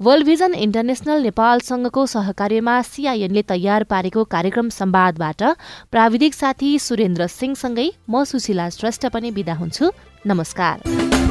वर्ल्ड 0.00 0.26
भिजन 0.26 0.54
इन्टरनेसनल 0.56 1.22
नेपालसँगको 1.22 2.02
सहकार्यमा 2.06 2.80
सिआइएनले 2.82 3.42
तयार 3.42 3.84
पारेको 3.84 4.24
कार्यक्रम 4.24 4.68
संवादबाट 4.72 5.42
प्राविधिक 5.92 6.34
साथी 6.34 6.78
सुरेन्द्र 6.78 7.26
सिंहसँगै 7.28 7.88
म 8.08 8.24
सुशीला 8.24 8.68
श्रेष्ठ 8.70 9.06
पनि 9.12 9.30
विदा 9.30 9.54
हुन्छु। 9.54 9.92
नमस्कार। 10.26 11.29